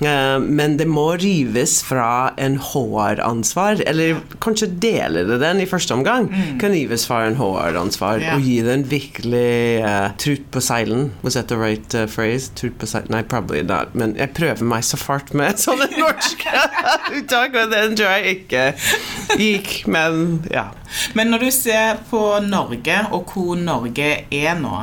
[0.00, 0.34] Ja.
[0.34, 5.94] Eh, Men det må rives fra en HR-ansvar, eller kanskje deler det den i første
[5.96, 6.28] omgang.
[6.60, 8.36] Kan rives fra en HR-ansvar yeah.
[8.36, 11.10] Og gi den virkelig uh, trut på seilen.
[11.24, 12.52] Was that the right uh, phrase?
[12.58, 13.10] Trut på seilen?
[13.14, 13.94] Nei, probably not.
[13.94, 16.64] Men jeg prøver meg så fart med sånne norske
[17.18, 18.66] uttak, og den tror jeg ikke
[19.40, 19.72] gikk.
[19.90, 20.70] Men ja.
[21.14, 24.74] Men når du ser på Norge, og hvor Norge er nå,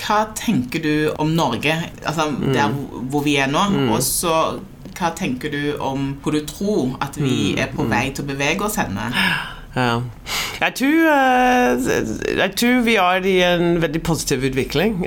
[0.00, 1.74] hva tenker du om Norge?
[2.00, 2.72] Altså der
[3.12, 4.58] hvor vi er nå, og så
[4.98, 8.66] hva tenker du om hvor du tror at vi er på vei til å bevege
[8.66, 9.10] oss henne?
[9.76, 11.90] Jeg tror, eh,
[12.38, 15.04] jeg tror vi er i en veldig positiv utvikling.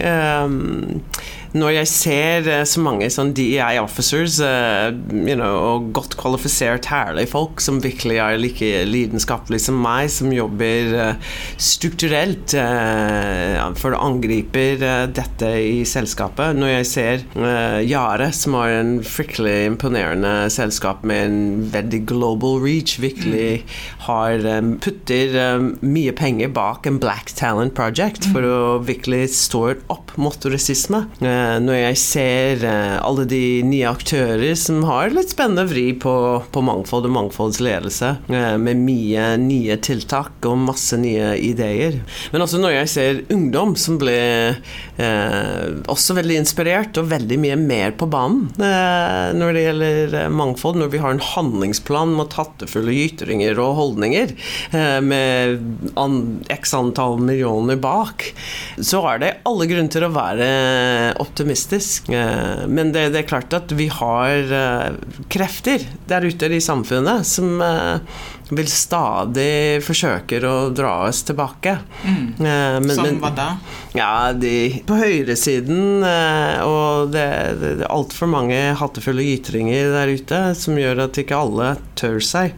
[1.51, 6.87] Når jeg ser eh, så mange sånn DEI officers uh, you know, og godt kvalifisert,
[6.91, 13.95] herlige folk som virkelig er like lidenskapelige som meg, som jobber uh, strukturelt uh, for
[13.95, 16.55] å angripe eh, dette i selskapet.
[16.57, 22.61] Når jeg ser uh, Yare, som har en fryktelig imponerende selskap med en veldig global
[22.63, 23.65] reach, virkelig
[24.07, 29.63] har um, putter um, mye penger bak en Black Talent Project for å virkelig stå
[29.91, 31.03] opp mot rasisme.
[31.21, 36.13] Eh, når jeg ser eh, alle de nye aktører som har litt spennende vri på,
[36.51, 41.99] på mangfold og mangfoldsledelse, eh, med mye nye tiltak og masse nye ideer.
[42.33, 44.57] Men også når jeg ser ungdom som blir
[44.97, 50.31] eh, også veldig inspirert og veldig mye mer på banen eh, når det gjelder eh,
[50.41, 54.35] mangfold, når vi har en handlingsplan mot hattefulle ytringer og holdninger
[54.75, 58.31] eh, med an, x antall millioner bak,
[58.79, 60.49] så er det alle grunner til å være
[61.31, 62.09] optimistisk.
[62.11, 64.99] Eh, men det, det er klart at vi har eh,
[65.31, 71.77] krefter der ute i samfunnet som eh, vil stadig forsøke å dra oss tilbake.
[72.03, 72.25] Mm.
[72.83, 73.49] men- Som hva da?
[73.95, 77.25] ja, de på høyresiden og det,
[77.61, 82.19] det, det er altfor mange hatefulle ytringer der ute som gjør at ikke alle tør
[82.19, 82.51] seg.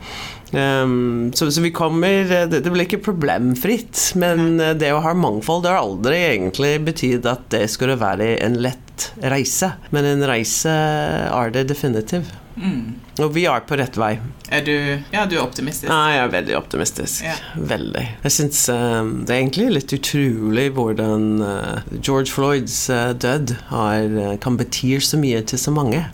[0.53, 4.73] Um, så, så vi kommer Det, det blir ikke problemfritt, men Nei.
[4.77, 9.09] det å ha mangfold det har aldri egentlig betydd at det skulle være en lett
[9.33, 9.73] reise.
[9.95, 12.29] Men en reise er det definitivt.
[13.21, 14.15] Og vi er på rett vei.
[14.53, 14.73] Er du
[15.13, 15.89] Ja, du er optimistisk.
[15.89, 17.23] Ja, jeg er veldig optimistisk.
[17.25, 17.33] Ja.
[17.57, 18.17] Veldig.
[18.23, 24.03] Jeg syns eh, det er egentlig litt utrolig hvordan uh, George Floyds uh, død har,
[24.13, 26.05] uh, kan bety så mye til så mange.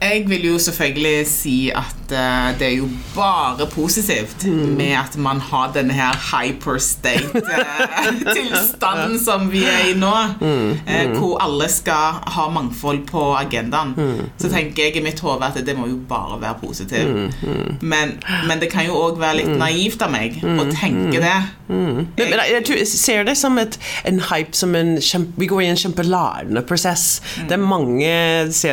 [0.00, 5.72] Jeg vil jo selvfølgelig si at det er jo bare positivt med at man har
[5.76, 13.36] denne her hyperstate-tilstanden som vi er i nå, eh, hvor alle skal ha mangfold på
[13.38, 13.94] agendaen.
[14.40, 17.36] Så tenker jeg i mitt hode at det må jo bare være positivt.
[17.82, 18.16] Men,
[18.48, 21.38] men det kan jo òg være litt naivt av meg å tenke det.
[21.70, 23.76] Men, men jeg, jeg, jeg ser det som et,
[24.08, 27.20] en hype som en kjempe, Vi går i en kjempelærende prosess.
[27.46, 28.10] Det er mange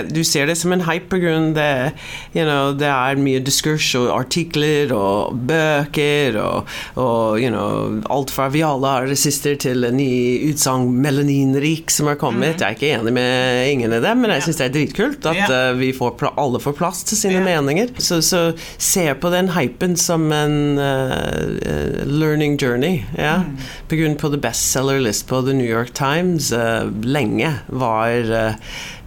[0.10, 1.94] Du ser det som en hype grunn det,
[2.34, 8.34] you know, det er mye diskurs og artikler og bøker og, og you know, alt
[8.34, 12.60] fra Vi alle har resister til en ny utsagn 'melaninrik' som har kommet.
[12.62, 15.54] Jeg er ikke enig med ingen av dem, men jeg syns det er dritkult at
[15.54, 17.47] eh, vi får, alle får plass til sine.
[17.48, 17.94] Meninger.
[17.98, 18.42] Så, så
[18.78, 23.06] se på den hypen som en eh, learning journey.
[23.18, 23.42] Ja.
[23.88, 28.54] På grunn på the bestseller list på The New York Times uh, lenge var uh,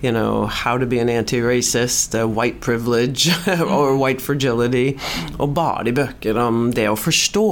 [0.02, 4.98] you know, How to be an anti-racist, uh, white privilege or white fragility.
[5.38, 7.46] Og bare bøker om det å forstå.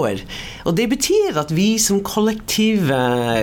[0.68, 2.98] Og det betyr at vi som kollektive,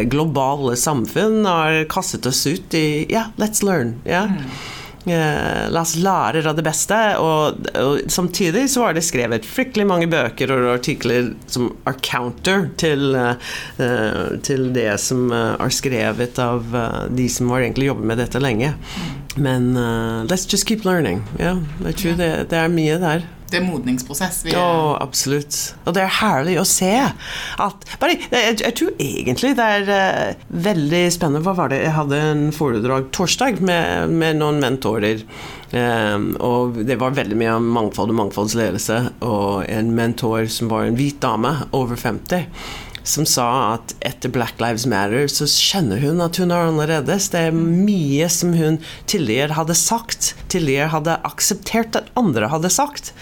[0.10, 3.99] globale samfunn har kastet oss ut i Yeah, let's learn.
[4.05, 4.25] Ja.
[4.25, 6.97] Eh, la oss lære av det beste.
[7.21, 12.69] Og, og samtidig så var det skrevet fryktelig mange bøker og artikler som er counter
[12.81, 13.51] til, eh,
[13.83, 18.21] eh, til det som eh, er skrevet av eh, de som har egentlig jobbet med
[18.23, 18.73] dette lenge.
[19.35, 21.21] Men uh, let's just keep learning.
[21.37, 23.25] Yeah, det, det er mye der.
[23.55, 24.43] Er modningsprosess.
[24.45, 25.57] Vi Ja, absolutt.
[25.85, 30.47] Og det er herlig å se at bare, jeg, jeg tror egentlig det er uh,
[30.67, 31.43] veldig spennende.
[31.45, 31.83] Hva var det?
[31.85, 35.23] Jeg hadde en foredrag torsdag med, med noen mentorer.
[35.75, 38.99] Um, og det var veldig mye om mangfold og mangfoldsledelse.
[39.27, 42.47] Og en mentor som var en hvit dame over 50
[43.05, 47.29] som sa at etter Black Lives Matter så kjenner hun at hun er annerledes.
[47.33, 53.13] Det er mye som hun tidligere hadde sagt, tidligere hadde akseptert at andre hadde sagt.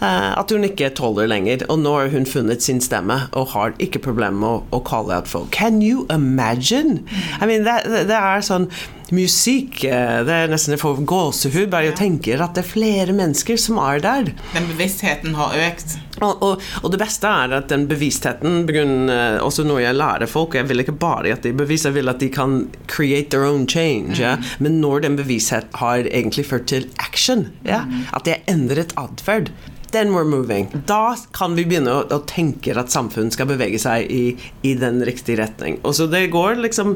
[0.00, 1.66] eh, at hun ikke tåler lenger.
[1.68, 5.28] Og nå har hun funnet sin stemme og har ikke problemer med å, å ut
[5.28, 5.50] folk.
[5.52, 7.02] Can you imagine?
[7.40, 8.70] I mean, det det er sånn
[9.12, 9.84] musikk.
[9.84, 13.58] eh, Det er nesten jeg får gåsehud bare jeg tenker at det er flere mennesker
[13.60, 14.30] som er der.
[14.54, 15.98] Den bevisstheten har økt.
[16.22, 20.54] Og, og, og det beste er at den bevisstheten begynner også når jeg lærer folk
[20.54, 23.66] Jeg vil ikke bare at de beviser, jeg vil at de kan create their own
[23.68, 24.18] change.
[24.20, 24.36] Ja?
[24.60, 27.84] Men når den bevissthet har egentlig ført til action, ja?
[28.12, 29.50] at de har endret atferd
[29.92, 30.70] Then we're moving.
[30.88, 34.22] Da kan vi begynne å, å tenke at samfunnet skal bevege seg i,
[34.64, 35.82] i den riktige retning.
[35.84, 36.94] Og så det går liksom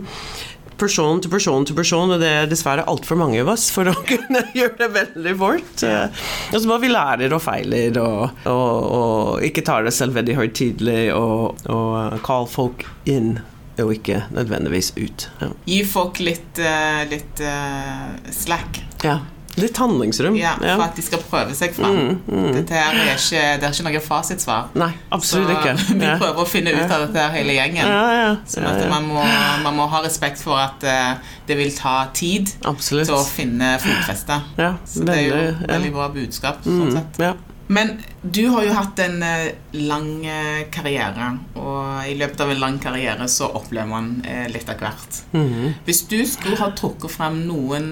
[0.78, 3.94] person til person til person, og det er dessverre altfor mange av oss for å
[4.10, 5.84] kunne gjøre det veldig fort.
[5.88, 10.16] Eh, Og så må vi lære og feiler, og, og, og ikke ta det selv
[10.18, 13.38] veldig høytidelig, og, og kalle folk inn,
[13.80, 15.26] og ikke nødvendigvis ut.
[15.42, 15.50] Ja.
[15.68, 18.82] Gi folk litt, eh, litt eh, slack.
[19.04, 19.18] ja.
[19.56, 20.36] Litt handlingsrom.
[20.36, 20.74] Ja, Ja.
[20.76, 22.20] for at de skal prøve seg fram.
[22.52, 24.66] Dette her er ikke, det er ikke noe fasitsvar.
[24.74, 25.74] Nei, absolutt ikke.
[25.98, 26.16] vi Ja.
[26.20, 27.86] prøver å finne ut av dette her hele gjengen.
[27.86, 28.88] Ja, ja, Sånn at ja.
[28.90, 29.24] man må,
[29.64, 31.14] man må ha respekt for at eh,
[31.46, 33.06] det vil ta tid Absolutt.
[33.08, 34.40] til å finne fotfeste.
[34.58, 35.34] Ja, Så det er jo
[35.66, 35.92] veldig, ja.
[35.92, 36.62] bra budskap.
[36.64, 37.36] sånn Mm, sett.
[37.68, 42.60] Men du har jo hatt en eh, lang eh, karriere, og i løpet av en
[42.62, 45.20] lang karriere så opplever man eh, litt av hvert.
[45.32, 45.72] Mhm.
[45.88, 47.90] Hvis du skulle ha trukket frem noen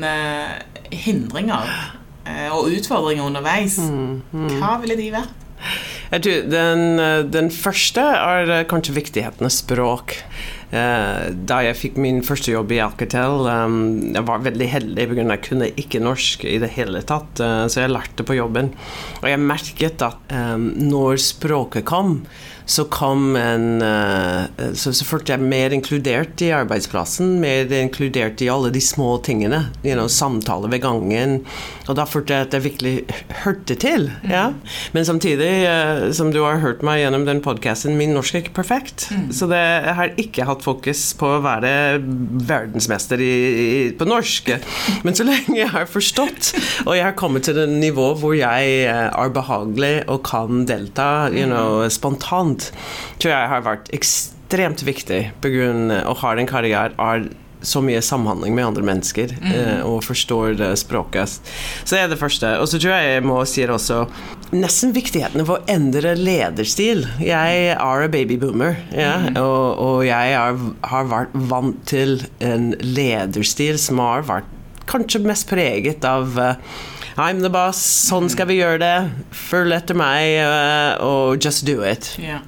[0.94, 1.70] hindringer
[2.54, 4.22] og utfordringer underveis, Mm,
[4.60, 5.43] hva ville de vært?
[6.12, 10.18] Jeg tror den, eh, den første er eh, kanskje viktigheten av språk.
[10.74, 13.46] Eh, Da jeg fikk min første jobb i Alcatel,
[14.14, 15.26] jeg var veldig heldig pga.
[15.30, 18.72] jeg kunne ikke norsk i det hele tatt, så jeg lærte på jobben.
[19.22, 22.26] Og jeg merket at når språket kom,
[22.66, 28.48] så kom en eh, så, så følte jeg mer inkludert i arbeidsplassen, mer inkludert i
[28.52, 29.66] alle de små tingene.
[29.84, 31.40] You know, samtale ved gangen.
[31.88, 32.94] Og da følte jeg at jeg virkelig
[33.44, 34.08] hørte til.
[34.30, 34.46] Ja.
[34.96, 38.56] Men samtidig, eh, som du har hørt meg gjennom den podkasten, min norsk er ikke
[38.56, 39.08] perfekt.
[39.34, 41.74] Så det, jeg har ikke hatt fokus på å være
[42.48, 43.34] verdensmester i,
[43.64, 44.54] i, på norsk.
[45.04, 46.54] Men så lenge jeg har forstått,
[46.86, 51.28] og jeg har kommet til et nivå hvor jeg eh, er behagelig og kan delta
[51.34, 52.53] you know, spontant,
[53.18, 57.28] tror jeg har vært ekstremt viktig på grunn av å ha en karriere av
[57.64, 59.82] så mye samhandling med andre mennesker mm.
[59.88, 61.38] og forstår eh, språket.
[61.84, 62.50] Så det er det første.
[62.60, 64.04] Og så tror jeg jeg må si det også
[64.54, 67.06] nesten viktigheten av å endre lederstil.
[67.24, 73.80] Jeg er en babyboomer, ja, og, og jeg er, har vært vant til en lederstil
[73.80, 74.50] som har vært
[74.90, 76.82] kanskje mest preget av eh,
[77.16, 78.94] I'm the boss, sånn skal vi gjøre det,
[79.30, 82.40] følg etter meg, eh, og just do it Ja.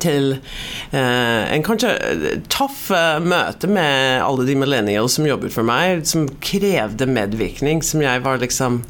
[0.00, 0.30] Til
[0.96, 1.90] eh, en kanskje
[2.52, 8.00] tøff eh, møte med alle de millennials som jobbet for meg, som krevde medvirkning, som
[8.04, 8.80] jeg var liksom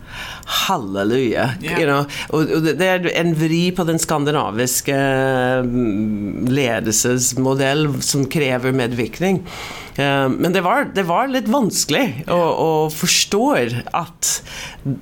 [0.66, 1.48] Halleluja.
[1.62, 1.80] Yeah.
[1.80, 2.06] You know?
[2.30, 4.94] og, og det- det er en vri på den skandinaviske
[5.66, 9.42] mm, ledelsesmodell som krever medvirkning.
[9.96, 13.44] Eh, men det var, det var litt vanskelig å, å forstå
[13.92, 14.32] at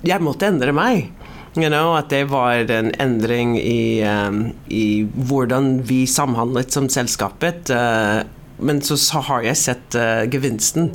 [0.06, 1.10] jeg måtte endre meg.
[1.58, 7.70] You know, at det var en endring i, um, i hvordan vi samhandlet som selskapet.
[7.74, 8.22] uh,
[8.60, 10.90] men så, så har jeg sett uh, gevinsten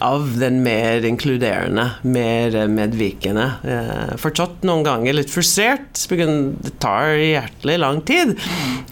[0.00, 3.46] av den mer inkluderende, mer medvirkende.
[3.60, 8.32] Uh, fortsatt noen ganger litt frustrert, det tar hjertelig lang tid.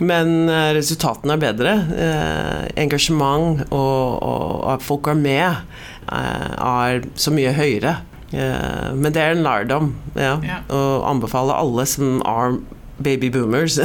[0.02, 1.74] Men uh, resultatene er bedre.
[1.94, 5.64] Uh, engasjement og, og at folk er med,
[6.10, 7.96] uh, er så mye høyere.
[8.32, 10.60] Eh, men det er en lærdom ja, Ja.
[10.68, 12.58] å anbefale alle som er
[12.98, 13.78] baby boomers,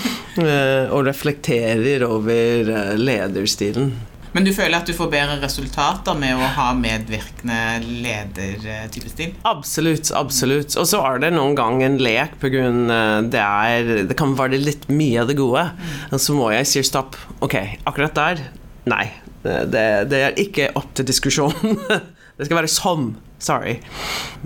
[0.94, 3.92] og reflekterer over eh, lederstilen.
[4.30, 9.32] Men du føler at du får bedre resultater med å ha medvirkende leder-type stil?
[9.48, 10.76] Absolutt, absolutt.
[10.78, 14.86] Og så er det noen gang en lek eh, det er Det kan være litt
[14.88, 15.64] mye av det gode.
[16.12, 17.18] Og så må jeg si stopp.
[17.42, 18.46] Ok, akkurat der
[18.90, 19.10] Nei.
[19.42, 21.52] Det, det er ikke opp til diskusjon.
[22.36, 23.10] det skal være sånn.
[23.40, 23.80] Sorry.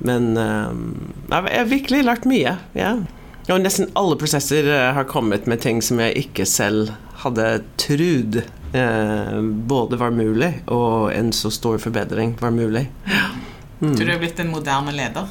[0.07, 0.73] Men eh,
[1.31, 2.57] jeg har virkelig lært mye.
[2.79, 3.03] Yeah.
[3.51, 7.49] Og nesten alle prosesser eh, har kommet med ting som jeg ikke selv hadde
[7.81, 9.39] trodd eh,
[9.69, 12.87] både var mulig, og en så stor forbedring var mulig.
[13.85, 15.27] Tror du er blitt en moderne leder?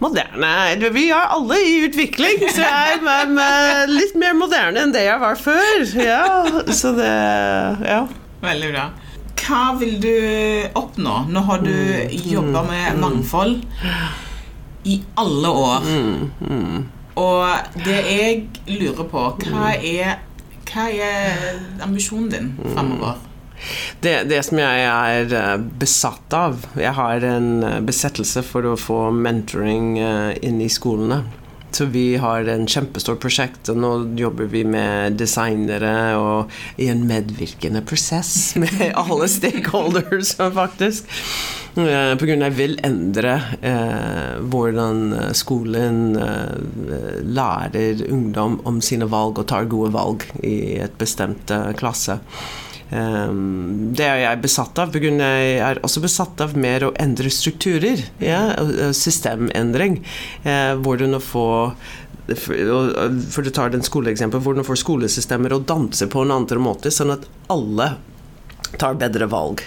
[0.00, 5.20] Moderne Vi er alle i utvikling, så jeg er litt mer moderne enn det jeg
[5.20, 5.86] var før.
[6.00, 6.24] Ja,
[6.72, 7.12] så det
[7.86, 8.02] Ja.
[8.40, 8.86] Veldig bra.
[9.40, 10.14] Hva vil du
[10.78, 11.14] oppnå?
[11.30, 11.74] Nå har du
[12.10, 13.56] jobba med mangfold
[14.84, 15.88] i alle år.
[17.20, 20.20] Og det jeg lurer på, hva er,
[20.70, 23.18] hva er ambisjonen din framover?
[24.00, 28.78] Det, det som jeg er eh, besatt av Jeg har en eh, besettelse for å
[28.80, 31.18] få mentoring eh, inn i skolene.
[31.70, 36.50] Så vi har en kjempestort prosjekt, og nå jobber vi med designere og
[36.82, 41.10] i en medvirkende prosess med alle stakeholders, faktisk.
[41.78, 45.04] Eh, på grunn av jeg vil endre eh, hvordan
[45.38, 51.70] skolen eh, lærer ungdom om sine valg og tar gode valg i et bestemt eh,
[51.78, 52.18] klasse.
[52.90, 54.96] Um, det er jeg besatt av.
[54.96, 58.02] Jeg er også besatt av mer å endre strukturer.
[58.22, 58.42] Ja?
[58.96, 60.00] Systemendring.
[60.42, 61.48] Eh, hvordan å få
[62.30, 67.10] for du tar den skoleeksempelet, hvordan får skolesystemer å danse på en annen måte, sånn
[67.16, 67.88] at alle
[68.78, 69.64] tar bedre valg.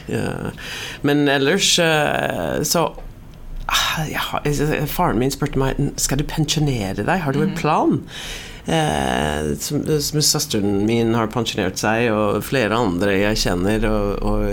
[1.04, 2.86] Men ellers eh, så
[3.66, 4.42] ah, ja,
[4.88, 7.60] Faren min spurte meg skal du pensjonere deg, har du en mm.
[7.60, 8.00] plan.
[8.64, 13.88] Eh, som, som Søsteren min har pensjonert seg, og flere andre jeg kjenner.
[13.90, 14.44] Og, og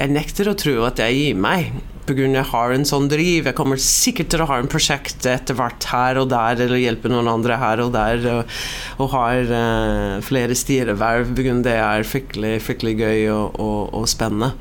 [0.00, 1.70] jeg nekter å tro at jeg gir meg
[2.08, 2.26] pga.
[2.26, 3.46] jeg har en sånn driv.
[3.46, 7.12] Jeg kommer sikkert til å ha en prosjekt etter hvert her og der, eller hjelpe
[7.12, 8.56] noen andre her og der, og,
[8.98, 11.58] og har eh, flere styreverv pga.
[11.62, 14.56] det er fryktelig, fryktelig gøy og, og, og, spennende.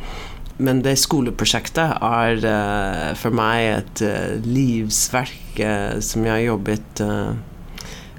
[0.61, 5.57] Men det skoleprosjektet er uh, for meg et uh, livsverk
[6.05, 7.01] som jeg har jobbet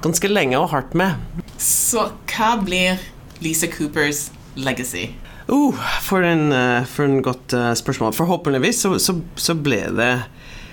[0.02, 1.18] ganske lenge og hardt med.
[1.62, 3.02] Så hva blir
[3.42, 5.10] Lisa Coopers legacy?
[5.48, 5.74] Uh,
[6.04, 8.14] for, en, uh, for en godt uh, spørsmål.
[8.16, 10.12] Forhåpentligvis så, så, så ble det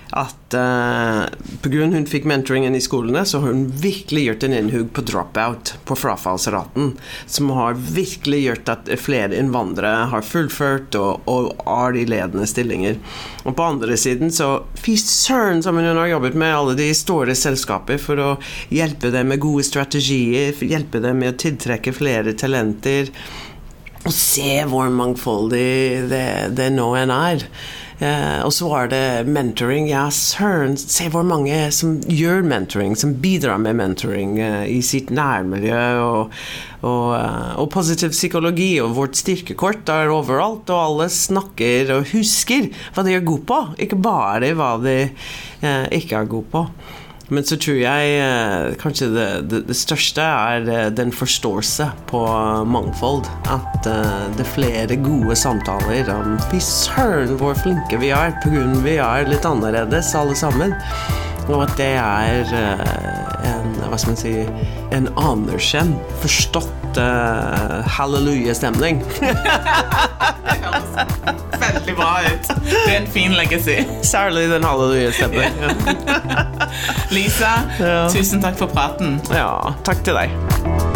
[0.09, 1.25] at uh,
[1.61, 1.85] pga.
[1.93, 5.95] hun fikk mentoringen i skolene, så har hun virkelig gjort en innhugg på dropout, på
[5.95, 6.95] frafallsraten,
[7.25, 12.97] som har virkelig gjort at flere innvandrere har fullført og, og er i ledende stillinger.
[13.45, 14.49] Og på andre siden så
[14.79, 18.29] Fy søren som hun har jobbet med alle de store selskaper for å
[18.73, 23.11] hjelpe dem med gode strategier, hjelpe dem med å tiltrekke flere talenter
[24.07, 27.43] og se hvor mangfoldig det, det nå enn er.
[27.99, 29.89] Eh, og så var det mentoring.
[29.91, 35.11] Ja, søren, se hvor mange som gjør mentoring, som bidrar med mentoring eh, i sitt
[35.11, 35.81] nærmiljø.
[36.05, 36.37] Og,
[36.79, 42.71] og, eh, og, positiv psykologi og vårt styrkekort er overalt, og alle snakker og husker
[42.95, 46.65] hva de er gode på, ikke bare hva de eh, ikke er gode på.
[47.29, 52.21] Men så tror jeg eh, kanskje det, det, det, største er eh, den forståelse på
[52.65, 53.29] mangfold.
[53.45, 58.65] At uh, det er flere gode samtaler om Fy søren hvor flinke vi er pga.
[58.85, 60.73] vi er litt annerledes alle sammen.
[61.49, 64.33] Og at det er en hva skal man si
[64.95, 69.01] en anerkjent, forstått uh, halleluja-stemning.
[69.21, 70.93] det høres
[71.59, 72.53] veldig bra ut.
[72.65, 73.79] Det er en fin legacy.
[74.03, 75.75] Særlig den halleluja-stemningen.
[77.15, 78.05] Lisa, ja.
[78.13, 79.19] tusen takk for praten.
[79.33, 80.88] Ja, takk til deg.